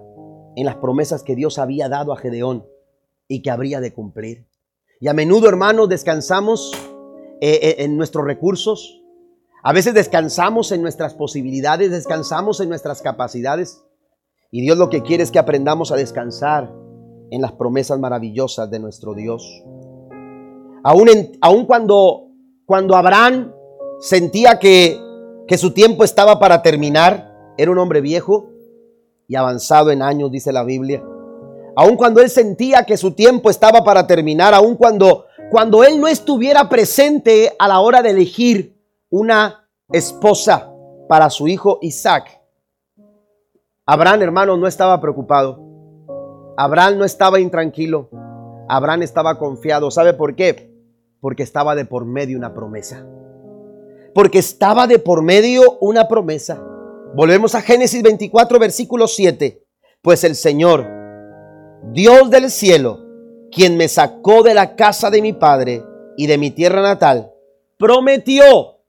[0.56, 2.66] en las promesas que Dios había dado a Gedeón
[3.28, 4.48] y que habría de cumplir.
[5.00, 6.72] Y a menudo, hermanos, descansamos
[7.42, 9.02] eh, eh, en nuestros recursos.
[9.64, 13.84] A veces descansamos en nuestras posibilidades, descansamos en nuestras capacidades.
[14.52, 16.72] Y Dios lo que quiere es que aprendamos a descansar
[17.32, 19.44] en las promesas maravillosas de nuestro Dios.
[20.84, 22.28] Aún, cuando,
[22.66, 23.54] cuando Abraham
[24.00, 25.00] sentía que,
[25.48, 28.50] que su tiempo estaba para terminar, era un hombre viejo
[29.28, 31.02] y avanzado en años, dice la Biblia.
[31.76, 36.08] Aun cuando él sentía que su tiempo estaba para terminar, aun cuando, cuando él no
[36.08, 38.78] estuviera presente a la hora de elegir
[39.10, 40.70] una esposa
[41.08, 42.42] para su hijo Isaac,
[43.86, 45.60] Abraham, hermano, no estaba preocupado.
[46.58, 48.10] Abraham no estaba intranquilo.
[48.70, 49.92] Abraham estaba confiado.
[49.92, 50.73] ¿Sabe por qué?
[51.24, 53.08] Porque estaba de por medio una promesa.
[54.14, 56.62] Porque estaba de por medio una promesa.
[57.16, 59.64] Volvemos a Génesis 24, versículo 7.
[60.02, 60.86] Pues el Señor,
[61.94, 63.06] Dios del cielo,
[63.54, 65.86] quien me sacó de la casa de mi padre
[66.18, 67.32] y de mi tierra natal,
[67.78, 68.80] prometió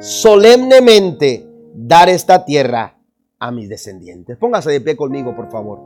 [0.00, 2.98] solemnemente dar esta tierra
[3.38, 4.38] a mis descendientes.
[4.38, 5.78] Póngase de pie conmigo, por favor.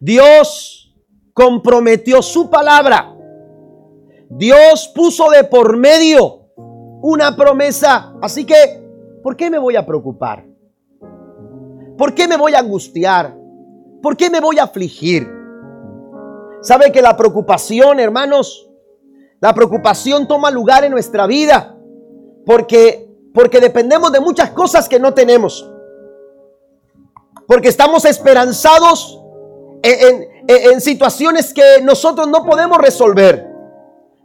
[0.00, 0.96] Dios
[1.34, 3.11] comprometió su palabra
[4.36, 6.42] Dios puso de por medio
[7.02, 8.14] una promesa.
[8.22, 8.82] Así que,
[9.22, 10.46] ¿por qué me voy a preocupar?
[11.98, 13.36] ¿Por qué me voy a angustiar?
[14.02, 15.28] ¿Por qué me voy a afligir?
[16.62, 18.68] ¿Sabe que la preocupación, hermanos,
[19.40, 21.76] la preocupación toma lugar en nuestra vida?
[22.46, 25.70] Porque, porque dependemos de muchas cosas que no tenemos.
[27.46, 29.20] Porque estamos esperanzados
[29.82, 33.51] en, en situaciones que nosotros no podemos resolver.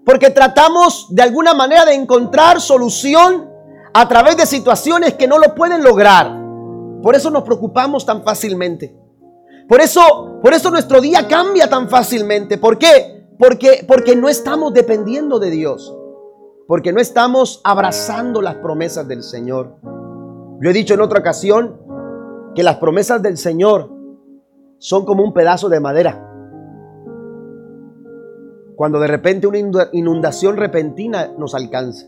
[0.07, 3.49] Porque tratamos de alguna manera de encontrar solución
[3.93, 6.31] a través de situaciones que no lo pueden lograr.
[7.03, 8.97] Por eso nos preocupamos tan fácilmente.
[9.67, 12.57] Por eso, por eso nuestro día cambia tan fácilmente.
[12.57, 13.27] ¿Por qué?
[13.37, 15.93] Porque, porque no estamos dependiendo de Dios.
[16.69, 19.75] Porque no estamos abrazando las promesas del Señor.
[20.61, 21.81] Yo he dicho en otra ocasión
[22.55, 23.91] que las promesas del Señor
[24.77, 26.26] son como un pedazo de madera
[28.77, 29.57] cuando de repente una
[29.91, 32.05] inundación repentina nos alcanza.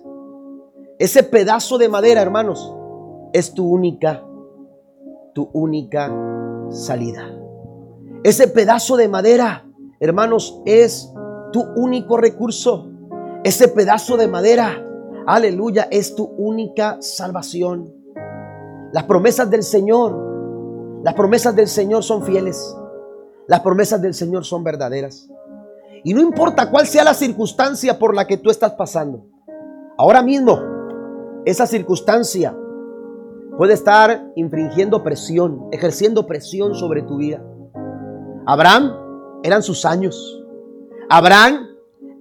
[0.99, 2.75] Ese pedazo de madera, hermanos,
[3.33, 4.23] es tu única,
[5.33, 6.13] tu única
[6.69, 7.27] salida.
[8.23, 9.65] Ese pedazo de madera,
[9.99, 11.11] hermanos, es
[11.51, 12.87] tu único recurso.
[13.43, 14.85] Ese pedazo de madera,
[15.25, 17.91] aleluya, es tu única salvación.
[18.93, 22.77] Las promesas del Señor, las promesas del Señor son fieles.
[23.47, 25.27] Las promesas del Señor son verdaderas.
[26.03, 29.25] Y no importa cuál sea la circunstancia por la que tú estás pasando.
[29.97, 30.59] Ahora mismo,
[31.45, 32.55] esa circunstancia
[33.57, 37.43] puede estar infringiendo presión, ejerciendo presión sobre tu vida.
[38.45, 38.93] Abraham
[39.43, 40.41] eran sus años.
[41.09, 41.67] Abraham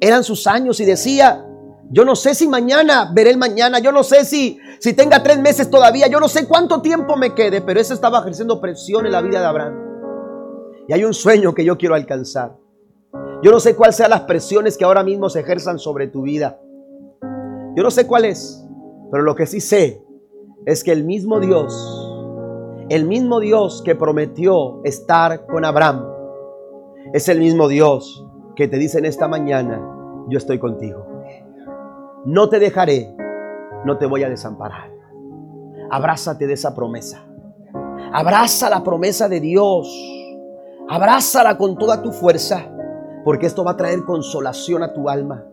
[0.00, 1.44] eran sus años y decía,
[1.90, 5.38] yo no sé si mañana veré el mañana, yo no sé si, si tenga tres
[5.38, 9.12] meses todavía, yo no sé cuánto tiempo me quede, pero eso estaba ejerciendo presión en
[9.12, 9.74] la vida de Abraham.
[10.88, 12.56] Y hay un sueño que yo quiero alcanzar.
[13.40, 16.58] Yo no sé cuáles sean las presiones que ahora mismo se ejerzan sobre tu vida.
[17.76, 18.66] Yo no sé cuál es,
[19.12, 20.02] pero lo que sí sé
[20.66, 21.72] es que el mismo Dios,
[22.88, 26.04] el mismo Dios que prometió estar con Abraham,
[27.12, 28.26] es el mismo Dios
[28.56, 29.80] que te dice en esta mañana,
[30.28, 31.06] yo estoy contigo.
[32.24, 33.14] No te dejaré,
[33.84, 34.90] no te voy a desamparar.
[35.92, 37.24] Abrázate de esa promesa.
[38.12, 39.88] Abraza la promesa de Dios.
[40.88, 42.74] Abrázala con toda tu fuerza
[43.24, 45.46] porque esto va a traer consolación a tu alma.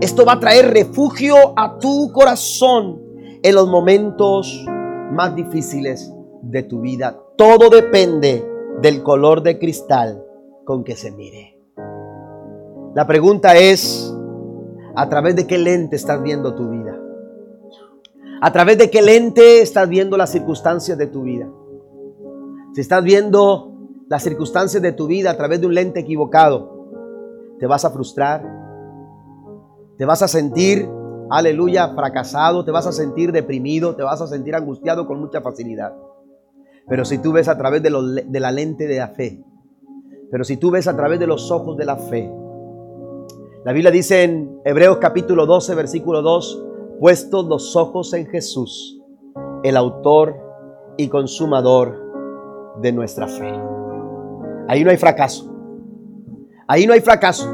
[0.00, 3.00] Esto va a traer refugio a tu corazón
[3.42, 4.64] en los momentos
[5.12, 7.18] más difíciles de tu vida.
[7.36, 8.44] Todo depende
[8.80, 10.24] del color de cristal
[10.64, 11.58] con que se mire.
[12.94, 14.14] La pregunta es,
[14.94, 17.00] ¿a través de qué lente estás viendo tu vida?
[18.40, 21.48] ¿A través de qué lente estás viendo las circunstancias de tu vida?
[22.74, 23.72] Si estás viendo
[24.08, 26.73] las circunstancias de tu vida a través de un lente equivocado,
[27.58, 28.42] te vas a frustrar,
[29.96, 30.88] te vas a sentir
[31.30, 35.94] aleluya, fracasado, te vas a sentir deprimido, te vas a sentir angustiado con mucha facilidad.
[36.88, 37.90] Pero si tú ves a través de,
[38.26, 39.42] de la lente de la fe,
[40.30, 42.30] pero si tú ves a través de los ojos de la fe,
[43.64, 46.64] la Biblia dice en Hebreos capítulo 12, versículo 2,
[47.00, 49.00] puestos los ojos en Jesús,
[49.62, 50.36] el autor
[50.96, 52.02] y consumador
[52.82, 53.52] de nuestra fe.
[54.68, 55.53] Ahí no hay fracaso.
[56.66, 57.48] Ahí no hay fracaso.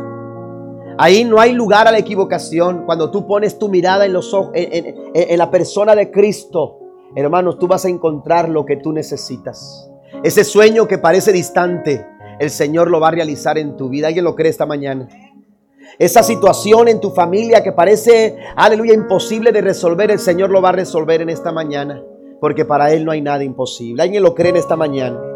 [0.98, 2.84] Ahí no hay lugar a la equivocación.
[2.84, 6.78] Cuando tú pones tu mirada en, los ojos, en, la persona de Cristo,
[7.16, 9.90] hermanos, tú vas a encontrar lo que tú necesitas.
[10.22, 12.06] Ese sueño que parece distante,
[12.38, 14.08] el Señor lo va a realizar en tu vida.
[14.08, 15.08] ¿Alguien lo cree esta mañana?
[15.98, 20.68] Esa situación en tu familia que parece, aleluya, imposible de resolver, el Señor lo va
[20.68, 22.02] a resolver en esta mañana.
[22.40, 24.02] Porque para Él no hay nada imposible.
[24.02, 25.29] ¿Alguien lo cree en esta mañana?